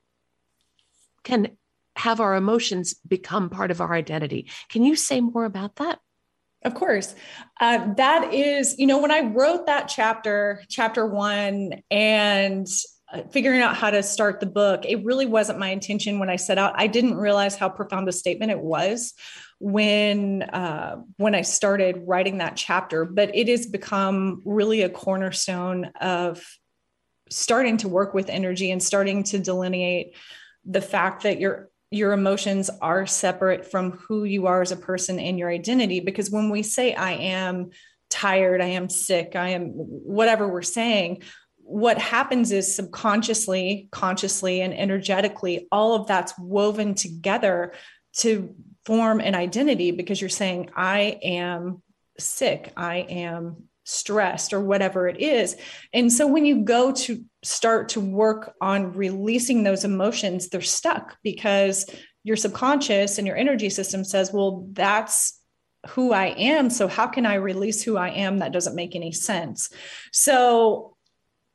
can 1.23 1.57
have 1.99 2.21
our 2.21 2.35
emotions 2.35 2.95
become 3.07 3.49
part 3.49 3.71
of 3.71 3.81
our 3.81 3.93
identity. 3.93 4.49
Can 4.69 4.83
you 4.83 4.95
say 4.95 5.19
more 5.19 5.43
about 5.43 5.75
that? 5.75 5.99
Of 6.63 6.73
course. 6.73 7.13
Uh, 7.59 7.93
that 7.95 8.33
is, 8.33 8.77
you 8.79 8.87
know, 8.87 9.01
when 9.01 9.11
I 9.11 9.21
wrote 9.21 9.65
that 9.65 9.87
chapter, 9.87 10.63
chapter 10.69 11.05
one, 11.05 11.81
and 11.91 12.67
figuring 13.31 13.61
out 13.61 13.75
how 13.75 13.89
to 13.89 14.03
start 14.03 14.39
the 14.39 14.45
book, 14.45 14.85
it 14.85 15.03
really 15.03 15.25
wasn't 15.25 15.59
my 15.59 15.69
intention 15.69 16.19
when 16.19 16.29
I 16.29 16.35
set 16.35 16.57
out. 16.57 16.73
I 16.75 16.87
didn't 16.87 17.15
realize 17.15 17.55
how 17.55 17.69
profound 17.69 18.07
a 18.07 18.11
statement 18.11 18.51
it 18.51 18.59
was 18.59 19.13
when 19.59 20.43
uh, 20.43 21.01
when 21.17 21.35
I 21.35 21.41
started 21.41 22.03
writing 22.05 22.37
that 22.37 22.55
chapter, 22.55 23.05
but 23.05 23.35
it 23.35 23.47
has 23.47 23.65
become 23.65 24.41
really 24.45 24.83
a 24.83 24.89
cornerstone 24.89 25.85
of 25.99 26.43
starting 27.29 27.77
to 27.77 27.87
work 27.87 28.13
with 28.13 28.29
energy 28.29 28.71
and 28.71 28.81
starting 28.81 29.23
to 29.23 29.39
delineate 29.39 30.15
the 30.65 30.81
fact 30.81 31.23
that 31.23 31.39
you're 31.39 31.69
your 31.91 32.11
emotions 32.11 32.69
are 32.81 33.07
separate 33.07 33.69
from 33.69 33.91
who 33.91 34.23
you 34.23 34.45
are 34.45 34.61
as 34.61 34.71
a 34.71 34.77
person 34.77 35.19
and 35.19 35.39
your 35.39 35.49
identity. 35.49 35.99
Because 35.99 36.29
when 36.29 36.51
we 36.51 36.61
say, 36.61 36.93
I 36.93 37.13
am 37.13 37.71
tired, 38.11 38.61
I 38.61 38.67
am 38.67 38.89
sick, 38.89 39.35
I 39.35 39.49
am 39.49 39.71
whatever 39.71 40.47
we're 40.47 40.61
saying, 40.61 41.23
what 41.69 41.99
happens 41.99 42.51
is 42.51 42.75
subconsciously, 42.75 43.89
consciously, 43.91 44.61
and 44.61 44.73
energetically, 44.73 45.67
all 45.71 45.93
of 45.93 46.07
that's 46.07 46.33
woven 46.39 46.95
together 46.95 47.73
to 48.17 48.55
form 48.85 49.19
an 49.19 49.35
identity 49.35 49.91
because 49.91 50.19
you're 50.19 50.31
saying, 50.31 50.71
I 50.75 51.19
am 51.21 51.83
sick, 52.17 52.73
I 52.75 52.97
am 52.97 53.65
stressed 53.83 54.51
or 54.51 54.59
whatever 54.61 55.07
it 55.07 55.19
is. 55.19 55.57
And 55.93 56.11
so 56.11 56.25
when 56.25 56.43
you 56.43 56.63
go 56.63 56.91
to 56.91 57.23
start 57.43 57.89
to 57.89 58.01
work 58.01 58.55
on 58.59 58.93
releasing 58.93 59.61
those 59.61 59.85
emotions, 59.85 60.49
they're 60.49 60.61
stuck 60.61 61.17
because 61.21 61.85
your 62.23 62.35
subconscious 62.35 63.19
and 63.19 63.27
your 63.27 63.37
energy 63.37 63.69
system 63.69 64.03
says, 64.03 64.33
well, 64.33 64.67
that's 64.73 65.39
who 65.89 66.13
I 66.13 66.27
am. 66.27 66.71
So 66.71 66.87
how 66.87 67.05
can 67.05 67.27
I 67.27 67.35
release 67.35 67.83
who 67.83 67.95
I 67.95 68.09
am? 68.09 68.39
That 68.39 68.53
doesn't 68.53 68.75
make 68.75 68.95
any 68.95 69.11
sense. 69.11 69.69
So 70.11 70.95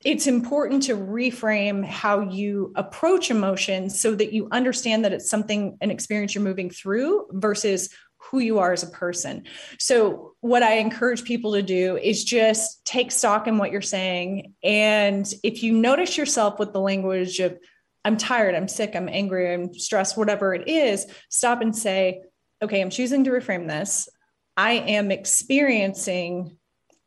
it's 0.05 0.27
important 0.27 0.83
to 0.85 0.97
reframe 0.97 1.85
how 1.85 2.21
you 2.21 2.73
approach 2.77 3.31
emotions 3.31 3.99
so 3.99 4.15
that 4.15 4.33
you 4.33 4.49
understand 4.53 5.05
that 5.05 5.13
it's 5.13 5.31
something, 5.31 5.79
an 5.81 5.91
experience 5.91 6.35
you're 6.35 6.45
moving 6.45 6.69
through 6.71 7.27
versus 7.33 7.89
who 8.19 8.39
you 8.39 8.59
are 8.59 8.73
as 8.73 8.83
a 8.83 8.89
person. 8.89 9.45
So, 9.79 10.33
what 10.41 10.63
I 10.63 10.75
encourage 10.75 11.25
people 11.25 11.53
to 11.55 11.63
do 11.63 11.97
is 11.97 12.25
just 12.25 12.85
take 12.85 13.13
stock 13.13 13.47
in 13.47 13.59
what 13.59 13.71
you're 13.71 13.83
saying. 13.83 14.55
And 14.63 15.33
if 15.43 15.63
you 15.63 15.73
notice 15.73 16.17
yourself 16.17 16.59
with 16.59 16.73
the 16.73 16.81
language 16.81 17.41
of, 17.41 17.59
I'm 18.05 18.17
tired, 18.17 18.55
I'm 18.55 18.69
sick, 18.69 18.95
I'm 18.95 19.09
angry, 19.09 19.53
I'm 19.53 19.73
stressed, 19.73 20.17
whatever 20.17 20.55
it 20.55 20.69
is, 20.69 21.07
stop 21.31 21.63
and 21.63 21.75
say, 21.75 22.23
okay, 22.63 22.81
I'm 22.81 22.91
choosing 22.91 23.25
to 23.25 23.31
reframe 23.31 23.69
this. 23.69 24.09
I 24.57 24.73
am 24.73 25.11
experiencing 25.11 26.57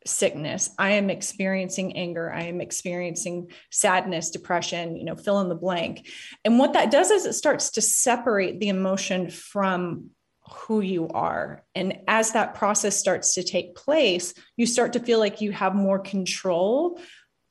sickness. 0.08 0.70
I 0.78 0.92
am 0.92 1.10
experiencing 1.10 1.96
anger. 1.98 2.32
I 2.32 2.44
am 2.44 2.62
experiencing 2.62 3.52
sadness, 3.72 4.30
depression, 4.30 4.96
you 4.96 5.06
know, 5.06 5.16
fill 5.16 5.42
in 5.42 5.50
the 5.50 5.56
blank. 5.56 6.08
And 6.44 6.60
what 6.60 6.74
that 6.74 6.92
does 6.92 7.12
is 7.12 7.26
it 7.26 7.34
starts 7.34 7.72
to 7.72 7.82
separate 7.82 8.60
the 8.60 8.70
emotion 8.70 9.30
from 9.30 10.12
who 10.50 10.82
you 10.82 11.10
are. 11.10 11.64
And 11.76 12.00
as 12.08 12.32
that 12.32 12.56
process 12.56 12.98
starts 12.98 13.34
to 13.36 13.44
take 13.44 13.76
place, 13.76 14.34
you 14.56 14.66
start 14.66 14.94
to 14.94 15.00
feel 15.00 15.20
like 15.20 15.42
you 15.42 15.52
have 15.52 15.76
more 15.76 16.00
control 16.00 17.00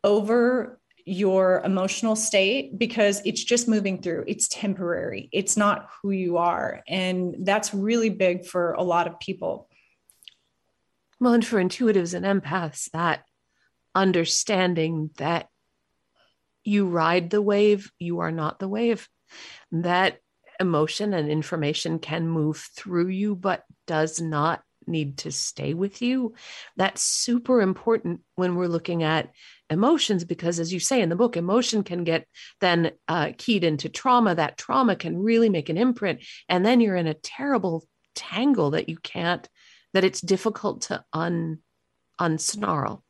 over 0.02 0.80
your 1.04 1.62
emotional 1.64 2.16
state 2.16 2.76
because 2.76 3.22
it's 3.24 3.44
just 3.44 3.68
moving 3.68 4.02
through. 4.02 4.24
It's 4.26 4.48
temporary, 4.48 5.28
it's 5.32 5.56
not 5.56 5.88
who 6.02 6.10
you 6.10 6.38
are. 6.38 6.82
And 6.88 7.36
that's 7.40 7.72
really 7.72 8.10
big 8.10 8.44
for 8.44 8.72
a 8.72 8.82
lot 8.82 9.06
of 9.06 9.20
people. 9.20 9.68
Well, 11.18 11.32
and 11.32 11.46
for 11.46 11.62
intuitives 11.62 12.14
and 12.14 12.26
empaths, 12.26 12.90
that 12.90 13.24
understanding 13.94 15.10
that 15.16 15.48
you 16.62 16.86
ride 16.86 17.30
the 17.30 17.42
wave, 17.42 17.90
you 17.98 18.20
are 18.20 18.32
not 18.32 18.58
the 18.58 18.68
wave, 18.68 19.08
that 19.72 20.18
emotion 20.60 21.14
and 21.14 21.30
information 21.30 21.98
can 21.98 22.28
move 22.28 22.68
through 22.76 23.08
you, 23.08 23.34
but 23.34 23.64
does 23.86 24.20
not 24.20 24.62
need 24.86 25.18
to 25.18 25.32
stay 25.32 25.74
with 25.74 26.02
you. 26.02 26.34
That's 26.76 27.02
super 27.02 27.60
important 27.60 28.20
when 28.34 28.54
we're 28.54 28.68
looking 28.68 29.02
at 29.02 29.30
emotions, 29.68 30.24
because 30.24 30.60
as 30.60 30.72
you 30.72 30.80
say 30.80 31.00
in 31.00 31.08
the 31.08 31.16
book, 31.16 31.36
emotion 31.36 31.82
can 31.82 32.04
get 32.04 32.26
then 32.60 32.92
uh, 33.08 33.32
keyed 33.36 33.64
into 33.64 33.88
trauma. 33.88 34.34
That 34.34 34.58
trauma 34.58 34.96
can 34.96 35.18
really 35.18 35.48
make 35.48 35.68
an 35.68 35.76
imprint. 35.76 36.24
And 36.48 36.64
then 36.64 36.80
you're 36.80 36.96
in 36.96 37.08
a 37.08 37.14
terrible 37.14 37.84
tangle 38.14 38.72
that 38.72 38.88
you 38.88 38.96
can't, 38.96 39.48
that 39.96 40.04
it's 40.04 40.20
difficult 40.20 40.82
to 40.82 41.02
un 41.14 41.58
unsnarl. 42.20 43.00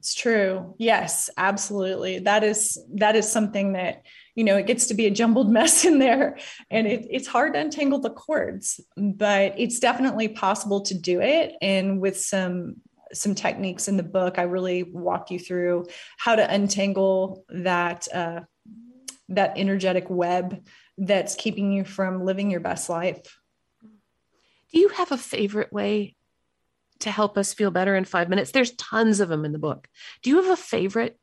It's 0.00 0.14
true. 0.14 0.74
Yes, 0.76 1.30
absolutely. 1.38 2.18
That 2.18 2.44
is 2.44 2.78
that 2.96 3.16
is 3.16 3.26
something 3.26 3.72
that 3.72 4.02
you 4.34 4.44
know 4.44 4.58
it 4.58 4.66
gets 4.66 4.88
to 4.88 4.94
be 4.94 5.06
a 5.06 5.10
jumbled 5.10 5.50
mess 5.58 5.86
in 5.86 5.98
there, 5.98 6.36
and 6.70 6.86
it, 6.86 7.06
it's 7.10 7.26
hard 7.26 7.54
to 7.54 7.60
untangle 7.60 8.00
the 8.00 8.10
cords. 8.10 8.80
But 8.98 9.54
it's 9.56 9.80
definitely 9.80 10.28
possible 10.28 10.82
to 10.82 10.94
do 10.94 11.22
it, 11.22 11.54
and 11.62 12.02
with 12.02 12.20
some 12.20 12.82
some 13.14 13.34
techniques 13.34 13.88
in 13.88 13.96
the 13.96 14.02
book, 14.02 14.38
I 14.38 14.42
really 14.42 14.82
walk 14.82 15.30
you 15.30 15.38
through 15.38 15.86
how 16.18 16.36
to 16.36 16.54
untangle 16.54 17.46
that 17.48 18.06
uh, 18.12 18.40
that 19.30 19.56
energetic 19.56 20.10
web 20.10 20.62
that's 20.98 21.34
keeping 21.34 21.72
you 21.72 21.84
from 21.84 22.26
living 22.26 22.50
your 22.50 22.60
best 22.60 22.90
life. 22.90 23.37
Do 24.72 24.80
you 24.80 24.88
have 24.88 25.12
a 25.12 25.18
favorite 25.18 25.72
way 25.72 26.16
to 27.00 27.10
help 27.10 27.38
us 27.38 27.54
feel 27.54 27.70
better 27.70 27.94
in 27.96 28.04
five 28.04 28.28
minutes? 28.28 28.50
There's 28.50 28.72
tons 28.72 29.20
of 29.20 29.28
them 29.28 29.44
in 29.44 29.52
the 29.52 29.58
book. 29.58 29.88
Do 30.22 30.30
you 30.30 30.36
have 30.42 30.50
a 30.50 30.56
favorite? 30.56 31.18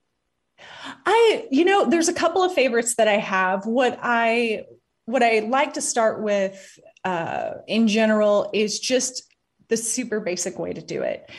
I, 1.05 1.47
you 1.51 1.65
know, 1.65 1.89
there's 1.89 2.07
a 2.07 2.13
couple 2.13 2.43
of 2.43 2.53
favorites 2.53 2.95
that 2.95 3.07
I 3.07 3.17
have. 3.17 3.65
What 3.65 3.99
I 4.01 4.63
what 5.05 5.21
I 5.21 5.39
like 5.39 5.73
to 5.73 5.81
start 5.81 6.23
with 6.23 6.79
uh, 7.03 7.51
in 7.67 7.87
general 7.87 8.49
is 8.53 8.79
just 8.79 9.23
the 9.67 9.77
super 9.77 10.19
basic 10.19 10.57
way 10.57 10.73
to 10.73 10.81
do 10.81 11.03
it. 11.03 11.29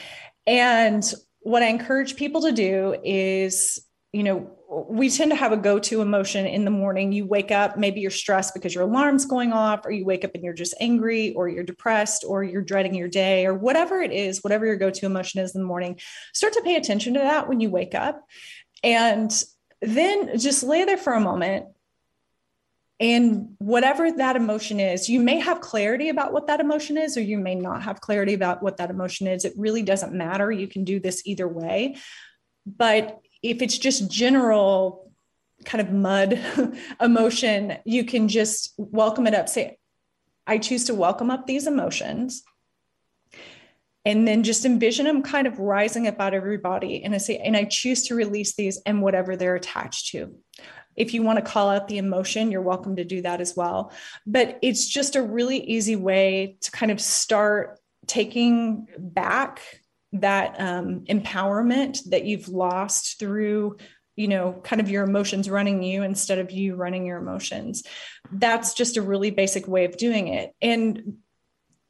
And 0.46 1.02
what 1.40 1.62
I 1.62 1.66
encourage 1.66 2.16
people 2.16 2.42
to 2.42 2.52
do 2.52 2.96
is, 3.04 3.80
you 4.12 4.22
know, 4.22 4.55
we 4.68 5.08
tend 5.08 5.30
to 5.30 5.36
have 5.36 5.52
a 5.52 5.56
go-to 5.56 6.00
emotion 6.00 6.44
in 6.44 6.64
the 6.64 6.70
morning 6.70 7.12
you 7.12 7.24
wake 7.24 7.50
up 7.50 7.76
maybe 7.76 8.00
you're 8.00 8.10
stressed 8.10 8.52
because 8.54 8.74
your 8.74 8.84
alarm's 8.84 9.24
going 9.24 9.52
off 9.52 9.84
or 9.84 9.90
you 9.90 10.04
wake 10.04 10.24
up 10.24 10.34
and 10.34 10.42
you're 10.42 10.52
just 10.52 10.74
angry 10.80 11.32
or 11.34 11.48
you're 11.48 11.64
depressed 11.64 12.24
or 12.26 12.42
you're 12.42 12.62
dreading 12.62 12.94
your 12.94 13.08
day 13.08 13.46
or 13.46 13.54
whatever 13.54 14.00
it 14.00 14.12
is 14.12 14.42
whatever 14.42 14.66
your 14.66 14.76
go-to 14.76 15.06
emotion 15.06 15.40
is 15.40 15.54
in 15.54 15.60
the 15.60 15.66
morning 15.66 15.98
start 16.32 16.52
to 16.52 16.62
pay 16.62 16.76
attention 16.76 17.14
to 17.14 17.20
that 17.20 17.48
when 17.48 17.60
you 17.60 17.70
wake 17.70 17.94
up 17.94 18.24
and 18.82 19.44
then 19.80 20.38
just 20.38 20.62
lay 20.62 20.84
there 20.84 20.96
for 20.96 21.12
a 21.12 21.20
moment 21.20 21.66
and 22.98 23.54
whatever 23.58 24.10
that 24.10 24.36
emotion 24.36 24.80
is, 24.80 25.08
you 25.08 25.20
may 25.20 25.38
have 25.38 25.60
clarity 25.60 26.08
about 26.08 26.32
what 26.32 26.46
that 26.46 26.60
emotion 26.60 26.96
is, 26.96 27.16
or 27.16 27.20
you 27.20 27.36
may 27.36 27.54
not 27.54 27.82
have 27.82 28.00
clarity 28.00 28.32
about 28.32 28.62
what 28.62 28.78
that 28.78 28.88
emotion 28.88 29.26
is. 29.26 29.44
It 29.44 29.52
really 29.56 29.82
doesn't 29.82 30.14
matter. 30.14 30.50
You 30.50 30.66
can 30.66 30.84
do 30.84 30.98
this 30.98 31.22
either 31.26 31.46
way. 31.46 31.96
But 32.64 33.20
if 33.42 33.62
it's 33.62 33.78
just 33.78 34.10
general 34.10 35.10
kind 35.64 35.80
of 35.80 35.92
mud 35.92 36.40
emotion, 37.00 37.78
you 37.84 38.04
can 38.04 38.28
just 38.28 38.74
welcome 38.76 39.26
it 39.26 39.34
up. 39.34 39.48
Say, 39.48 39.78
I 40.46 40.58
choose 40.58 40.84
to 40.84 40.94
welcome 40.94 41.30
up 41.30 41.46
these 41.46 41.66
emotions. 41.66 42.42
And 44.04 44.26
then 44.26 44.44
just 44.44 44.64
envision 44.64 45.06
them 45.06 45.22
kind 45.22 45.48
of 45.48 45.58
rising 45.58 46.06
up 46.06 46.20
out 46.20 46.32
of 46.32 46.44
your 46.44 46.58
body. 46.58 47.02
And 47.02 47.12
I 47.12 47.18
say, 47.18 47.38
and 47.38 47.56
I 47.56 47.64
choose 47.64 48.04
to 48.04 48.14
release 48.14 48.54
these 48.54 48.80
and 48.86 49.02
whatever 49.02 49.34
they're 49.34 49.56
attached 49.56 50.12
to. 50.12 50.36
If 50.94 51.12
you 51.12 51.22
want 51.22 51.38
to 51.40 51.50
call 51.50 51.68
out 51.68 51.88
the 51.88 51.98
emotion, 51.98 52.52
you're 52.52 52.62
welcome 52.62 52.96
to 52.96 53.04
do 53.04 53.22
that 53.22 53.40
as 53.40 53.56
well. 53.56 53.92
But 54.24 54.60
it's 54.62 54.86
just 54.86 55.16
a 55.16 55.22
really 55.22 55.58
easy 55.58 55.96
way 55.96 56.56
to 56.60 56.70
kind 56.70 56.92
of 56.92 57.00
start 57.00 57.80
taking 58.06 58.86
back 58.96 59.60
that 60.12 60.60
um, 60.60 61.04
empowerment 61.08 61.98
that 62.10 62.24
you've 62.24 62.48
lost 62.48 63.18
through 63.18 63.76
you 64.16 64.28
know 64.28 64.52
kind 64.64 64.80
of 64.80 64.90
your 64.90 65.04
emotions 65.04 65.50
running 65.50 65.82
you 65.82 66.02
instead 66.02 66.38
of 66.38 66.50
you 66.50 66.74
running 66.74 67.04
your 67.04 67.18
emotions. 67.18 67.82
That's 68.32 68.74
just 68.74 68.96
a 68.96 69.02
really 69.02 69.30
basic 69.30 69.68
way 69.68 69.84
of 69.84 69.96
doing 69.96 70.28
it. 70.28 70.52
And 70.62 71.18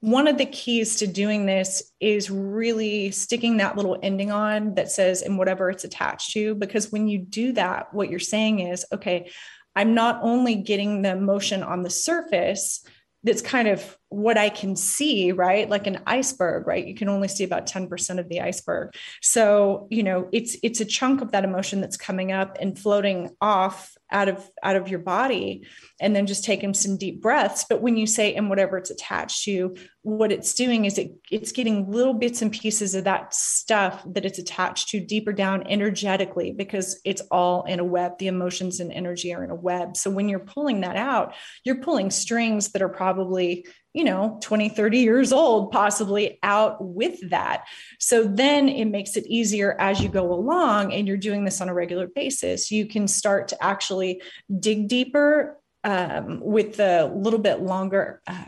one 0.00 0.28
of 0.28 0.38
the 0.38 0.46
keys 0.46 0.96
to 0.96 1.06
doing 1.06 1.46
this 1.46 1.90
is 2.00 2.30
really 2.30 3.10
sticking 3.10 3.56
that 3.56 3.76
little 3.76 3.98
ending 4.02 4.30
on 4.30 4.74
that 4.74 4.90
says 4.90 5.22
and 5.22 5.38
whatever 5.38 5.70
it's 5.70 5.84
attached 5.84 6.32
to 6.32 6.54
because 6.54 6.92
when 6.92 7.08
you 7.08 7.18
do 7.18 7.52
that 7.52 7.92
what 7.94 8.10
you're 8.10 8.20
saying 8.20 8.60
is 8.60 8.84
okay 8.92 9.30
i'm 9.74 9.94
not 9.94 10.20
only 10.22 10.54
getting 10.54 11.02
the 11.02 11.10
emotion 11.10 11.62
on 11.62 11.82
the 11.82 11.90
surface 11.90 12.86
that's 13.24 13.42
kind 13.42 13.66
of 13.66 13.96
what 14.08 14.38
I 14.38 14.48
can 14.48 14.76
see, 14.76 15.32
right? 15.32 15.68
Like 15.68 15.86
an 15.86 16.00
iceberg, 16.06 16.66
right? 16.66 16.86
You 16.86 16.94
can 16.94 17.08
only 17.08 17.28
see 17.28 17.44
about 17.44 17.66
10% 17.66 18.18
of 18.18 18.28
the 18.28 18.40
iceberg. 18.40 18.94
So, 19.20 19.88
you 19.90 20.02
know, 20.02 20.28
it's 20.32 20.56
it's 20.62 20.80
a 20.80 20.84
chunk 20.84 21.22
of 21.22 21.32
that 21.32 21.44
emotion 21.44 21.80
that's 21.80 21.96
coming 21.96 22.32
up 22.32 22.56
and 22.60 22.78
floating 22.78 23.30
off 23.40 23.96
out 24.10 24.28
of 24.28 24.48
out 24.62 24.76
of 24.76 24.88
your 24.88 25.00
body 25.00 25.66
and 26.00 26.14
then 26.14 26.26
just 26.26 26.44
taking 26.44 26.72
some 26.72 26.96
deep 26.96 27.20
breaths 27.20 27.66
but 27.68 27.82
when 27.82 27.96
you 27.96 28.06
say 28.06 28.34
and 28.34 28.48
whatever 28.48 28.78
it's 28.78 28.90
attached 28.90 29.42
to 29.42 29.74
what 30.02 30.30
it's 30.30 30.54
doing 30.54 30.84
is 30.84 30.96
it 30.96 31.12
it's 31.30 31.50
getting 31.50 31.90
little 31.90 32.14
bits 32.14 32.40
and 32.40 32.52
pieces 32.52 32.94
of 32.94 33.02
that 33.02 33.34
stuff 33.34 34.04
that 34.06 34.24
it's 34.24 34.38
attached 34.38 34.88
to 34.88 35.00
deeper 35.00 35.32
down 35.32 35.66
energetically 35.66 36.52
because 36.52 37.00
it's 37.04 37.22
all 37.32 37.64
in 37.64 37.80
a 37.80 37.84
web 37.84 38.16
the 38.18 38.28
emotions 38.28 38.78
and 38.78 38.92
energy 38.92 39.34
are 39.34 39.42
in 39.42 39.50
a 39.50 39.56
web 39.56 39.96
so 39.96 40.08
when 40.08 40.28
you're 40.28 40.38
pulling 40.38 40.82
that 40.82 40.96
out 40.96 41.34
you're 41.64 41.82
pulling 41.82 42.10
strings 42.10 42.70
that 42.70 42.82
are 42.82 42.88
probably 42.88 43.66
you 43.96 44.04
know 44.04 44.38
20 44.42 44.68
30 44.68 44.98
years 44.98 45.32
old 45.32 45.72
possibly 45.72 46.38
out 46.42 46.76
with 46.84 47.30
that. 47.30 47.64
So 47.98 48.24
then 48.24 48.68
it 48.68 48.84
makes 48.84 49.16
it 49.16 49.26
easier 49.26 49.74
as 49.80 50.00
you 50.02 50.10
go 50.10 50.32
along 50.32 50.92
and 50.92 51.08
you're 51.08 51.16
doing 51.16 51.44
this 51.44 51.62
on 51.62 51.70
a 51.70 51.74
regular 51.74 52.06
basis 52.06 52.70
you 52.70 52.86
can 52.86 53.08
start 53.08 53.48
to 53.48 53.64
actually 53.64 54.22
dig 54.60 54.86
deeper 54.86 55.58
um, 55.82 56.40
with 56.40 56.76
the 56.76 57.10
little 57.14 57.38
bit 57.38 57.60
longer 57.60 58.20
uh, 58.26 58.44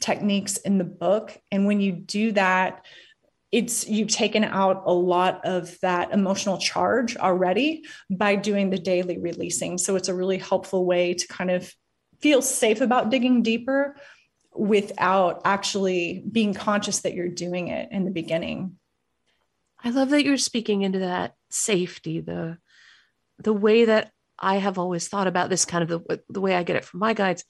techniques 0.00 0.56
in 0.56 0.78
the 0.78 0.84
book. 0.84 1.36
And 1.52 1.66
when 1.66 1.80
you 1.80 1.92
do 1.92 2.32
that 2.32 2.84
it's 3.50 3.88
you've 3.88 4.08
taken 4.08 4.44
out 4.44 4.82
a 4.84 4.92
lot 4.92 5.46
of 5.46 5.78
that 5.80 6.12
emotional 6.12 6.58
charge 6.58 7.16
already 7.16 7.84
by 8.10 8.36
doing 8.36 8.68
the 8.68 8.78
daily 8.78 9.16
releasing. 9.16 9.78
So 9.78 9.96
it's 9.96 10.08
a 10.08 10.14
really 10.14 10.36
helpful 10.36 10.84
way 10.84 11.14
to 11.14 11.28
kind 11.28 11.50
of 11.50 11.72
feel 12.20 12.42
safe 12.42 12.80
about 12.80 13.10
digging 13.10 13.42
deeper 13.42 13.96
without 14.54 15.42
actually 15.44 16.24
being 16.30 16.54
conscious 16.54 17.00
that 17.00 17.14
you're 17.14 17.28
doing 17.28 17.68
it 17.68 17.90
in 17.92 18.04
the 18.04 18.10
beginning. 18.10 18.76
I 19.82 19.90
love 19.90 20.10
that 20.10 20.24
you're 20.24 20.36
speaking 20.36 20.82
into 20.82 21.00
that 21.00 21.34
safety, 21.50 22.20
the 22.20 22.58
the 23.38 23.52
way 23.52 23.84
that 23.84 24.10
I 24.38 24.56
have 24.56 24.78
always 24.78 25.06
thought 25.08 25.28
about 25.28 25.48
this 25.48 25.64
kind 25.64 25.88
of 25.88 26.04
the, 26.06 26.20
the 26.28 26.40
way 26.40 26.54
I 26.54 26.64
get 26.64 26.76
it 26.76 26.84
from 26.84 27.00
my 27.00 27.12
guides 27.12 27.44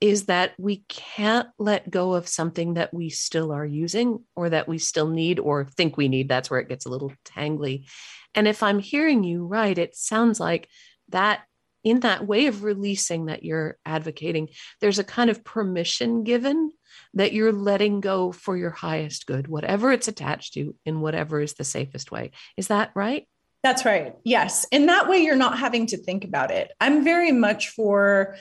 is 0.00 0.26
that 0.26 0.52
we 0.58 0.84
can't 0.88 1.48
let 1.58 1.90
go 1.90 2.14
of 2.14 2.28
something 2.28 2.74
that 2.74 2.94
we 2.94 3.10
still 3.10 3.52
are 3.52 3.66
using 3.66 4.24
or 4.36 4.48
that 4.48 4.68
we 4.68 4.78
still 4.78 5.08
need 5.08 5.40
or 5.40 5.64
think 5.64 5.96
we 5.96 6.08
need. 6.08 6.28
That's 6.28 6.50
where 6.50 6.60
it 6.60 6.68
gets 6.68 6.86
a 6.86 6.90
little 6.90 7.12
tangly. 7.24 7.88
And 8.34 8.46
if 8.46 8.62
I'm 8.62 8.78
hearing 8.78 9.24
you 9.24 9.44
right, 9.44 9.76
it 9.76 9.96
sounds 9.96 10.38
like 10.38 10.68
that 11.08 11.42
in 11.88 12.00
that 12.00 12.26
way 12.26 12.46
of 12.46 12.64
releasing 12.64 13.26
that 13.26 13.44
you're 13.44 13.78
advocating, 13.86 14.48
there's 14.80 14.98
a 14.98 15.04
kind 15.04 15.30
of 15.30 15.44
permission 15.44 16.24
given 16.24 16.70
that 17.14 17.32
you're 17.32 17.52
letting 17.52 18.00
go 18.00 18.32
for 18.32 18.56
your 18.56 18.70
highest 18.70 19.26
good, 19.26 19.48
whatever 19.48 19.92
it's 19.92 20.08
attached 20.08 20.54
to, 20.54 20.74
in 20.84 21.00
whatever 21.00 21.40
is 21.40 21.54
the 21.54 21.64
safest 21.64 22.10
way. 22.10 22.32
Is 22.56 22.68
that 22.68 22.90
right? 22.94 23.26
That's 23.62 23.84
right. 23.84 24.14
Yes. 24.24 24.66
And 24.70 24.88
that 24.88 25.08
way 25.08 25.18
you're 25.18 25.36
not 25.36 25.58
having 25.58 25.86
to 25.86 25.96
think 25.96 26.24
about 26.24 26.50
it. 26.50 26.70
I'm 26.80 27.04
very 27.04 27.32
much 27.32 27.70
for 27.70 28.36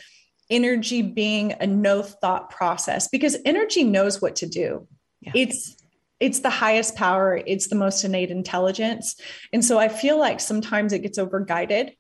energy 0.50 1.02
being 1.02 1.54
a 1.60 1.68
no 1.68 2.02
thought 2.04 2.50
process 2.50 3.08
because 3.08 3.38
energy 3.46 3.84
knows 3.84 4.22
what 4.22 4.38
to 4.38 4.48
do. 4.48 4.88
Yeah. 5.22 5.32
It's 5.36 5.76
it's 6.20 6.40
the 6.40 6.50
highest 6.50 6.96
power, 6.96 7.40
it's 7.46 7.68
the 7.68 7.76
most 7.76 8.04
innate 8.04 8.32
intelligence. 8.32 9.16
And 9.54 9.64
so 9.64 9.78
I 9.78 9.88
feel 9.88 10.20
like 10.20 10.40
sometimes 10.40 10.92
it 10.92 11.04
gets 11.04 11.20
over 11.20 11.40
guided 11.40 11.94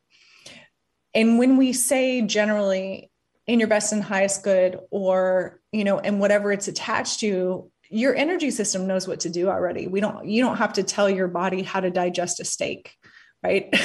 and 1.17 1.39
when 1.39 1.58
we 1.58 1.73
say 1.73 2.21
generally 2.21 3.12
in 3.47 3.60
your 3.60 3.67
best 3.67 3.91
and 3.91 4.03
highest 4.03 4.43
good 4.43 4.80
or 4.91 5.60
you 5.71 5.84
know 5.84 5.99
and 5.99 6.19
whatever 6.19 6.51
it's 6.51 6.67
attached 6.67 7.19
to 7.21 7.71
your 7.89 8.13
energy 8.15 8.51
system 8.51 8.86
knows 8.86 9.08
what 9.08 9.21
to 9.21 9.30
do 9.30 9.49
already. 9.49 9.88
We 9.88 9.99
don't 9.99 10.27
you 10.27 10.43
don't 10.43 10.58
have 10.58 10.73
to 10.73 10.84
tell 10.84 11.10
your 11.10 11.27
body 11.27 11.63
how 11.63 11.80
to 11.80 11.89
digest 11.89 12.39
a 12.39 12.45
steak 12.45 12.95
right? 13.43 13.73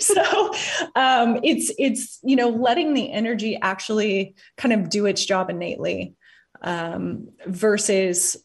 So 0.00 0.52
um, 0.96 1.38
it's 1.44 1.72
it's 1.78 2.18
you 2.24 2.34
know 2.34 2.48
letting 2.48 2.92
the 2.92 3.12
energy 3.12 3.56
actually 3.60 4.34
kind 4.56 4.72
of 4.72 4.88
do 4.88 5.06
its 5.06 5.24
job 5.24 5.48
innately 5.48 6.16
um, 6.60 7.28
versus 7.46 8.36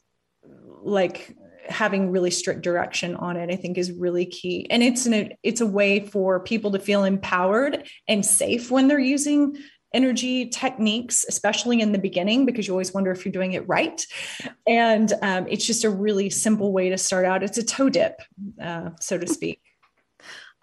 like 0.84 1.36
having 1.70 2.12
really 2.12 2.32
strict 2.32 2.62
direction 2.62 3.16
on 3.16 3.38
it 3.38 3.52
i 3.52 3.56
think 3.56 3.78
is 3.78 3.92
really 3.92 4.26
key 4.26 4.68
and 4.70 4.82
it's 4.84 5.06
an 5.06 5.34
it's 5.44 5.62
a 5.62 5.66
way 5.66 6.00
for 6.00 6.40
people 6.40 6.72
to 6.72 6.80
feel 6.80 7.04
empowered 7.04 7.88
and 8.08 8.26
safe 8.26 8.72
when 8.72 8.88
they're 8.88 9.00
using 9.00 9.56
energy 9.94 10.48
techniques 10.48 11.26
especially 11.28 11.82
in 11.82 11.92
the 11.92 12.00
beginning 12.00 12.46
because 12.46 12.68
you 12.68 12.74
always 12.74 12.94
wonder 12.94 13.12
if 13.12 13.26
you're 13.26 13.32
doing 13.32 13.54
it 13.54 13.68
right 13.68 14.06
and 14.66 15.14
um, 15.22 15.46
it's 15.50 15.66
just 15.66 15.84
a 15.84 15.90
really 15.90 16.30
simple 16.30 16.72
way 16.72 16.90
to 16.90 16.98
start 16.98 17.26
out 17.26 17.44
it's 17.44 17.58
a 17.58 17.64
toe 17.64 17.90
dip 17.90 18.22
uh, 18.62 18.90
so 19.00 19.18
to 19.18 19.28
speak 19.28 19.60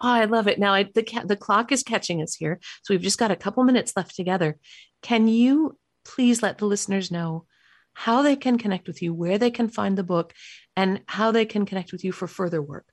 Oh, 0.01 0.07
I 0.07 0.25
love 0.25 0.47
it. 0.47 0.59
Now 0.59 0.73
I, 0.73 0.83
the 0.83 1.05
the 1.25 1.35
clock 1.35 1.73
is 1.73 1.83
catching 1.83 2.21
us 2.21 2.33
here, 2.33 2.59
so 2.83 2.93
we've 2.93 3.01
just 3.01 3.19
got 3.19 3.31
a 3.31 3.35
couple 3.35 3.63
minutes 3.65 3.97
left 3.97 4.15
together. 4.15 4.57
Can 5.01 5.27
you 5.27 5.77
please 6.05 6.41
let 6.41 6.57
the 6.57 6.65
listeners 6.65 7.11
know 7.11 7.45
how 7.93 8.21
they 8.21 8.35
can 8.35 8.57
connect 8.57 8.87
with 8.87 9.01
you, 9.01 9.13
where 9.13 9.37
they 9.37 9.51
can 9.51 9.67
find 9.67 9.97
the 9.97 10.03
book, 10.03 10.33
and 10.79 11.01
how 11.07 11.31
they 11.31 11.45
can 11.45 11.65
connect 11.65 11.91
with 11.91 12.05
you 12.05 12.13
for 12.13 12.25
further 12.25 12.61
work. 12.61 12.85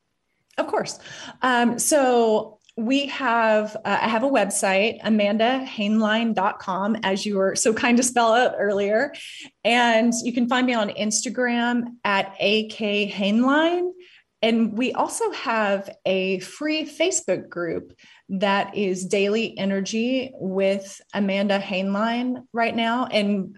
Of 0.59 0.67
course. 0.67 0.99
Um, 1.41 1.79
so 1.79 2.59
we 2.79 3.07
have 3.07 3.75
uh, 3.87 3.99
i 4.03 4.07
have 4.07 4.23
a 4.23 4.29
website 4.29 5.01
amandahainline.com 5.01 6.95
as 7.05 7.25
you 7.25 7.39
were 7.39 7.57
so 7.57 7.73
kind 7.73 7.97
to 7.97 8.03
spell 8.03 8.35
out 8.35 8.53
earlier 8.59 9.15
and 9.65 10.13
you 10.23 10.31
can 10.31 10.47
find 10.47 10.67
me 10.67 10.75
on 10.75 10.91
instagram 10.91 11.85
at 12.05 12.27
ak 12.39 12.77
hainline 13.11 13.93
and 14.43 14.77
we 14.77 14.93
also 14.93 15.31
have 15.31 15.89
a 16.05 16.39
free 16.41 16.85
facebook 16.85 17.49
group 17.49 17.95
that 18.29 18.77
is 18.77 19.07
daily 19.07 19.57
energy 19.57 20.31
with 20.35 21.01
amanda 21.15 21.59
hainline 21.59 22.45
right 22.53 22.77
now 22.77 23.07
and 23.07 23.57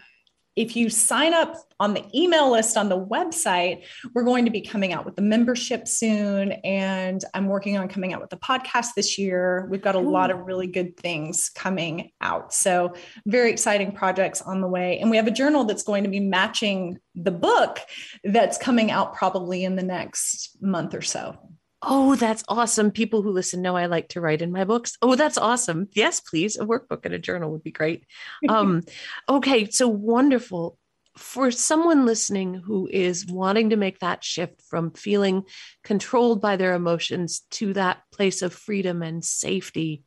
if 0.58 0.74
you 0.74 0.90
sign 0.90 1.34
up 1.34 1.54
on 1.78 1.94
the 1.94 2.04
email 2.12 2.50
list 2.50 2.76
on 2.76 2.88
the 2.88 2.98
website, 2.98 3.84
we're 4.12 4.24
going 4.24 4.44
to 4.44 4.50
be 4.50 4.60
coming 4.60 4.92
out 4.92 5.04
with 5.04 5.14
the 5.14 5.22
membership 5.22 5.86
soon. 5.86 6.50
And 6.64 7.24
I'm 7.32 7.46
working 7.46 7.76
on 7.78 7.86
coming 7.86 8.12
out 8.12 8.20
with 8.20 8.30
the 8.30 8.38
podcast 8.38 8.94
this 8.96 9.16
year. 9.16 9.68
We've 9.70 9.80
got 9.80 9.94
a 9.94 10.00
Ooh. 10.00 10.10
lot 10.10 10.32
of 10.32 10.40
really 10.40 10.66
good 10.66 10.96
things 10.96 11.48
coming 11.48 12.10
out. 12.20 12.52
So, 12.52 12.94
very 13.24 13.52
exciting 13.52 13.92
projects 13.92 14.42
on 14.42 14.60
the 14.60 14.66
way. 14.66 14.98
And 14.98 15.10
we 15.10 15.16
have 15.16 15.28
a 15.28 15.32
journal 15.32 15.62
that's 15.62 15.84
going 15.84 16.02
to 16.02 16.10
be 16.10 16.18
matching 16.18 16.98
the 17.14 17.30
book 17.30 17.78
that's 18.24 18.58
coming 18.58 18.90
out 18.90 19.14
probably 19.14 19.62
in 19.62 19.76
the 19.76 19.84
next 19.84 20.56
month 20.60 20.92
or 20.92 21.02
so. 21.02 21.38
Oh, 21.82 22.16
that's 22.16 22.42
awesome. 22.48 22.90
People 22.90 23.22
who 23.22 23.30
listen 23.30 23.62
know 23.62 23.76
I 23.76 23.86
like 23.86 24.08
to 24.10 24.20
write 24.20 24.42
in 24.42 24.50
my 24.50 24.64
books. 24.64 24.96
Oh, 25.00 25.14
that's 25.14 25.38
awesome. 25.38 25.88
Yes, 25.92 26.20
please. 26.20 26.56
A 26.56 26.64
workbook 26.64 27.04
and 27.04 27.14
a 27.14 27.18
journal 27.18 27.52
would 27.52 27.62
be 27.62 27.70
great. 27.70 28.04
Um, 28.48 28.82
okay, 29.28 29.70
so 29.70 29.86
wonderful. 29.86 30.76
For 31.16 31.50
someone 31.50 32.06
listening 32.06 32.54
who 32.54 32.88
is 32.92 33.26
wanting 33.26 33.70
to 33.70 33.76
make 33.76 34.00
that 34.00 34.22
shift 34.24 34.62
from 34.62 34.92
feeling 34.92 35.44
controlled 35.82 36.40
by 36.40 36.56
their 36.56 36.74
emotions 36.74 37.42
to 37.52 37.72
that 37.74 38.02
place 38.12 38.42
of 38.42 38.52
freedom 38.52 39.02
and 39.02 39.24
safety, 39.24 40.04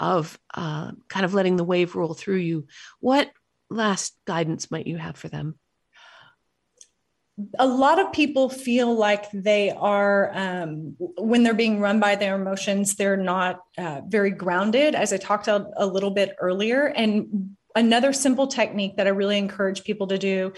of 0.00 0.38
uh, 0.54 0.92
kind 1.08 1.24
of 1.24 1.34
letting 1.34 1.56
the 1.56 1.64
wave 1.64 1.94
roll 1.94 2.14
through 2.14 2.36
you, 2.36 2.66
what 3.00 3.30
last 3.68 4.16
guidance 4.26 4.70
might 4.70 4.86
you 4.86 4.96
have 4.96 5.16
for 5.16 5.28
them? 5.28 5.56
A 7.58 7.66
lot 7.66 7.98
of 7.98 8.12
people 8.12 8.48
feel 8.48 8.94
like 8.94 9.30
they 9.32 9.70
are 9.70 10.30
um, 10.34 10.96
when 11.16 11.42
they're 11.42 11.54
being 11.54 11.80
run 11.80 12.00
by 12.00 12.16
their 12.16 12.34
emotions 12.34 12.96
they're 12.96 13.16
not 13.16 13.60
uh, 13.78 14.00
very 14.06 14.30
grounded 14.30 14.94
as 14.94 15.12
i 15.12 15.16
talked 15.16 15.48
a, 15.48 15.66
a 15.76 15.86
little 15.86 16.10
bit 16.10 16.34
earlier. 16.40 16.86
And 16.86 17.56
another 17.74 18.12
simple 18.12 18.46
technique 18.46 18.96
that 18.96 19.06
i 19.06 19.10
really 19.10 19.38
encourage 19.38 19.84
people 19.84 20.08
to 20.08 20.18
do 20.18 20.52